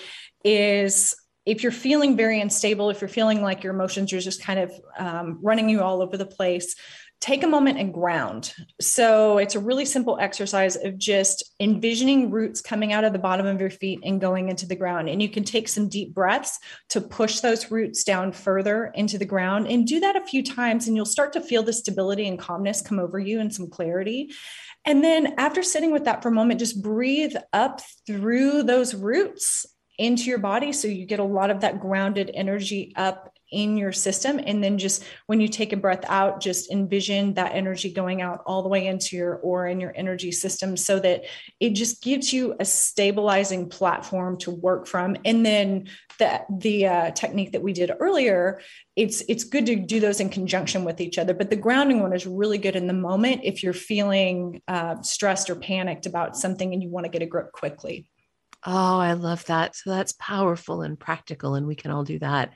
is 0.44 1.14
if 1.44 1.62
you're 1.62 1.72
feeling 1.72 2.16
very 2.16 2.40
unstable 2.40 2.90
if 2.90 3.00
you're 3.00 3.08
feeling 3.08 3.42
like 3.42 3.62
your 3.62 3.74
emotions 3.74 4.12
are 4.12 4.20
just 4.20 4.42
kind 4.42 4.60
of 4.60 4.72
um, 4.98 5.38
running 5.42 5.68
you 5.68 5.82
all 5.82 6.02
over 6.02 6.16
the 6.16 6.26
place 6.26 6.74
take 7.22 7.44
a 7.44 7.46
moment 7.46 7.78
and 7.78 7.94
ground. 7.94 8.52
So 8.80 9.38
it's 9.38 9.54
a 9.54 9.60
really 9.60 9.84
simple 9.84 10.18
exercise 10.20 10.74
of 10.74 10.98
just 10.98 11.54
envisioning 11.60 12.32
roots 12.32 12.60
coming 12.60 12.92
out 12.92 13.04
of 13.04 13.12
the 13.12 13.18
bottom 13.20 13.46
of 13.46 13.60
your 13.60 13.70
feet 13.70 14.00
and 14.02 14.20
going 14.20 14.48
into 14.48 14.66
the 14.66 14.74
ground. 14.74 15.08
And 15.08 15.22
you 15.22 15.28
can 15.28 15.44
take 15.44 15.68
some 15.68 15.88
deep 15.88 16.12
breaths 16.12 16.58
to 16.88 17.00
push 17.00 17.38
those 17.38 17.70
roots 17.70 18.02
down 18.02 18.32
further 18.32 18.90
into 18.96 19.18
the 19.18 19.24
ground 19.24 19.68
and 19.68 19.86
do 19.86 20.00
that 20.00 20.16
a 20.16 20.26
few 20.26 20.42
times. 20.42 20.88
And 20.88 20.96
you'll 20.96 21.06
start 21.06 21.32
to 21.34 21.40
feel 21.40 21.62
the 21.62 21.72
stability 21.72 22.26
and 22.26 22.40
calmness 22.40 22.82
come 22.82 22.98
over 22.98 23.20
you 23.20 23.38
and 23.38 23.54
some 23.54 23.70
clarity. 23.70 24.32
And 24.84 25.04
then 25.04 25.34
after 25.38 25.62
sitting 25.62 25.92
with 25.92 26.06
that 26.06 26.22
for 26.22 26.28
a 26.28 26.32
moment, 26.32 26.58
just 26.58 26.82
breathe 26.82 27.36
up 27.52 27.82
through 28.04 28.64
those 28.64 28.96
roots 28.96 29.64
into 29.96 30.24
your 30.24 30.38
body 30.38 30.72
so 30.72 30.88
you 30.88 31.06
get 31.06 31.20
a 31.20 31.24
lot 31.24 31.50
of 31.50 31.60
that 31.60 31.78
grounded 31.78 32.32
energy 32.34 32.92
up 32.96 33.32
in 33.52 33.76
your 33.76 33.92
system. 33.92 34.40
And 34.44 34.64
then 34.64 34.78
just 34.78 35.04
when 35.26 35.40
you 35.40 35.46
take 35.46 35.72
a 35.72 35.76
breath 35.76 36.04
out, 36.08 36.40
just 36.40 36.70
envision 36.70 37.34
that 37.34 37.54
energy 37.54 37.92
going 37.92 38.22
out 38.22 38.42
all 38.46 38.62
the 38.62 38.68
way 38.68 38.86
into 38.86 39.16
your 39.16 39.36
aura 39.36 39.70
and 39.70 39.80
your 39.80 39.92
energy 39.94 40.32
system 40.32 40.76
so 40.76 40.98
that 40.98 41.24
it 41.60 41.70
just 41.70 42.02
gives 42.02 42.32
you 42.32 42.56
a 42.58 42.64
stabilizing 42.64 43.68
platform 43.68 44.38
to 44.38 44.50
work 44.50 44.86
from. 44.86 45.16
And 45.24 45.44
then 45.44 45.88
the, 46.18 46.42
the 46.50 46.86
uh, 46.86 47.10
technique 47.12 47.52
that 47.52 47.62
we 47.62 47.72
did 47.72 47.92
earlier, 48.00 48.60
it's 48.96 49.22
it's 49.28 49.44
good 49.44 49.66
to 49.66 49.76
do 49.76 50.00
those 50.00 50.20
in 50.20 50.28
conjunction 50.28 50.84
with 50.84 51.00
each 51.00 51.18
other. 51.18 51.34
But 51.34 51.50
the 51.50 51.56
grounding 51.56 52.00
one 52.00 52.12
is 52.12 52.26
really 52.26 52.58
good 52.58 52.76
in 52.76 52.86
the 52.86 52.92
moment 52.92 53.42
if 53.44 53.62
you're 53.62 53.72
feeling 53.72 54.62
uh, 54.68 55.02
stressed 55.02 55.50
or 55.50 55.56
panicked 55.56 56.06
about 56.06 56.36
something 56.36 56.72
and 56.72 56.82
you 56.82 56.88
want 56.88 57.04
to 57.04 57.10
get 57.10 57.22
a 57.22 57.26
grip 57.26 57.52
quickly. 57.52 58.08
Oh, 58.64 58.98
I 58.98 59.14
love 59.14 59.44
that. 59.46 59.74
So 59.74 59.90
that's 59.90 60.12
powerful 60.12 60.82
and 60.82 60.98
practical, 60.98 61.54
and 61.54 61.66
we 61.66 61.74
can 61.74 61.90
all 61.90 62.04
do 62.04 62.18
that 62.20 62.52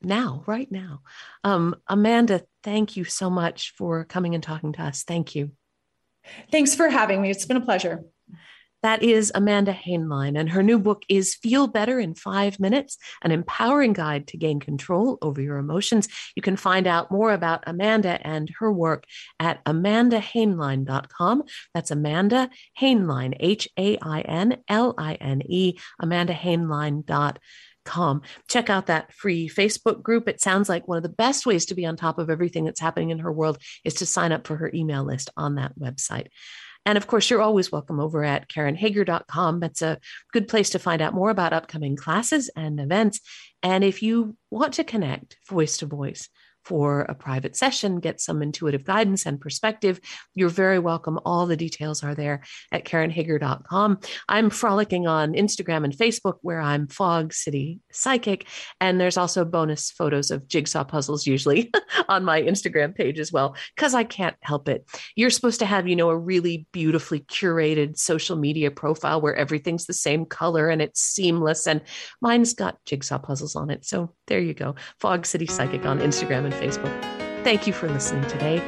now, 0.00 0.42
right 0.46 0.70
now. 0.70 1.02
Um, 1.44 1.76
Amanda, 1.86 2.42
thank 2.62 2.96
you 2.96 3.04
so 3.04 3.30
much 3.30 3.74
for 3.76 4.04
coming 4.04 4.34
and 4.34 4.42
talking 4.42 4.72
to 4.74 4.82
us. 4.82 5.02
Thank 5.02 5.34
you. 5.34 5.52
Thanks 6.50 6.74
for 6.74 6.88
having 6.88 7.22
me. 7.22 7.30
It's 7.30 7.46
been 7.46 7.56
a 7.56 7.64
pleasure. 7.64 8.04
That 8.82 9.02
is 9.02 9.32
Amanda 9.34 9.72
Hainline, 9.72 10.38
and 10.38 10.50
her 10.50 10.62
new 10.62 10.78
book 10.78 11.02
is 11.08 11.34
Feel 11.34 11.66
Better 11.66 11.98
in 11.98 12.14
Five 12.14 12.60
Minutes 12.60 12.96
An 13.24 13.32
Empowering 13.32 13.92
Guide 13.92 14.28
to 14.28 14.36
Gain 14.36 14.60
Control 14.60 15.18
Over 15.20 15.40
Your 15.42 15.56
Emotions. 15.56 16.06
You 16.36 16.42
can 16.42 16.54
find 16.54 16.86
out 16.86 17.10
more 17.10 17.32
about 17.32 17.64
Amanda 17.66 18.24
and 18.24 18.48
her 18.60 18.72
work 18.72 19.04
at 19.40 19.64
amandahainline.com. 19.64 21.42
That's 21.74 21.90
Amanda 21.90 22.50
Hainline, 22.80 23.36
H 23.40 23.68
A 23.76 23.98
I 24.00 24.20
N 24.20 24.58
L 24.68 24.94
I 24.96 25.14
N 25.14 25.42
E, 25.44 25.76
amandahainline.com. 26.00 27.34
Check 28.48 28.70
out 28.70 28.86
that 28.86 29.12
free 29.12 29.48
Facebook 29.48 30.02
group. 30.02 30.28
It 30.28 30.40
sounds 30.40 30.68
like 30.68 30.86
one 30.86 30.96
of 30.96 31.02
the 31.02 31.08
best 31.08 31.46
ways 31.46 31.66
to 31.66 31.74
be 31.74 31.86
on 31.86 31.96
top 31.96 32.18
of 32.18 32.30
everything 32.30 32.64
that's 32.64 32.80
happening 32.80 33.10
in 33.10 33.20
her 33.20 33.32
world 33.32 33.58
is 33.84 33.94
to 33.94 34.06
sign 34.06 34.32
up 34.32 34.46
for 34.46 34.56
her 34.56 34.70
email 34.74 35.04
list 35.04 35.30
on 35.36 35.56
that 35.56 35.78
website. 35.78 36.28
And 36.86 36.96
of 36.96 37.06
course, 37.06 37.28
you're 37.28 37.42
always 37.42 37.70
welcome 37.70 38.00
over 38.00 38.24
at 38.24 38.48
KarenHager.com. 38.48 39.60
That's 39.60 39.82
a 39.82 39.98
good 40.32 40.48
place 40.48 40.70
to 40.70 40.78
find 40.78 41.02
out 41.02 41.12
more 41.12 41.30
about 41.30 41.52
upcoming 41.52 41.96
classes 41.96 42.50
and 42.56 42.80
events. 42.80 43.20
And 43.62 43.84
if 43.84 44.02
you 44.02 44.36
want 44.50 44.74
to 44.74 44.84
connect 44.84 45.36
voice 45.48 45.76
to 45.78 45.86
voice, 45.86 46.28
for 46.68 47.00
a 47.00 47.14
private 47.14 47.56
session, 47.56 47.98
get 47.98 48.20
some 48.20 48.42
intuitive 48.42 48.84
guidance 48.84 49.24
and 49.24 49.40
perspective, 49.40 49.98
you're 50.34 50.50
very 50.50 50.78
welcome. 50.78 51.18
All 51.24 51.46
the 51.46 51.56
details 51.56 52.04
are 52.04 52.14
there 52.14 52.42
at 52.70 52.84
KarenHager.com. 52.84 54.00
I'm 54.28 54.50
frolicking 54.50 55.06
on 55.06 55.32
Instagram 55.32 55.84
and 55.84 55.94
Facebook 55.94 56.34
where 56.42 56.60
I'm 56.60 56.86
Fog 56.86 57.32
City 57.32 57.80
Psychic. 57.90 58.46
And 58.82 59.00
there's 59.00 59.16
also 59.16 59.46
bonus 59.46 59.90
photos 59.90 60.30
of 60.30 60.46
jigsaw 60.46 60.84
puzzles 60.84 61.26
usually 61.26 61.72
on 62.08 62.22
my 62.22 62.42
Instagram 62.42 62.94
page 62.94 63.18
as 63.18 63.32
well, 63.32 63.56
because 63.74 63.94
I 63.94 64.04
can't 64.04 64.36
help 64.42 64.68
it. 64.68 64.84
You're 65.16 65.30
supposed 65.30 65.60
to 65.60 65.66
have, 65.66 65.88
you 65.88 65.96
know, 65.96 66.10
a 66.10 66.18
really 66.18 66.66
beautifully 66.72 67.20
curated 67.20 67.98
social 67.98 68.36
media 68.36 68.70
profile 68.70 69.22
where 69.22 69.34
everything's 69.34 69.86
the 69.86 69.94
same 69.94 70.26
color 70.26 70.68
and 70.68 70.82
it's 70.82 71.00
seamless. 71.00 71.66
And 71.66 71.80
mine's 72.20 72.52
got 72.52 72.76
jigsaw 72.84 73.18
puzzles 73.18 73.56
on 73.56 73.70
it. 73.70 73.86
So 73.86 74.14
there 74.28 74.40
you 74.40 74.54
go. 74.54 74.74
Fog 74.98 75.26
City 75.26 75.46
Psychic 75.46 75.84
on 75.84 75.98
Instagram 75.98 76.44
and 76.44 76.54
Facebook. 76.54 76.92
Thank 77.44 77.66
you 77.66 77.72
for 77.72 77.88
listening 77.88 78.28
today. 78.28 78.62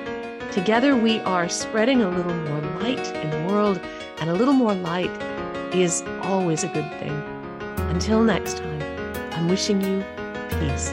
Together, 0.52 0.96
we 0.96 1.20
are 1.20 1.48
spreading 1.48 2.02
a 2.02 2.10
little 2.10 2.34
more 2.34 2.60
light 2.80 3.06
in 3.16 3.30
the 3.30 3.52
world, 3.52 3.78
and 4.20 4.28
a 4.28 4.34
little 4.34 4.54
more 4.54 4.74
light 4.74 5.10
is 5.74 6.02
always 6.22 6.64
a 6.64 6.68
good 6.68 6.90
thing. 6.98 7.12
Until 7.88 8.22
next 8.22 8.56
time, 8.56 8.82
I'm 9.32 9.48
wishing 9.48 9.80
you 9.80 10.04
peace. 10.58 10.92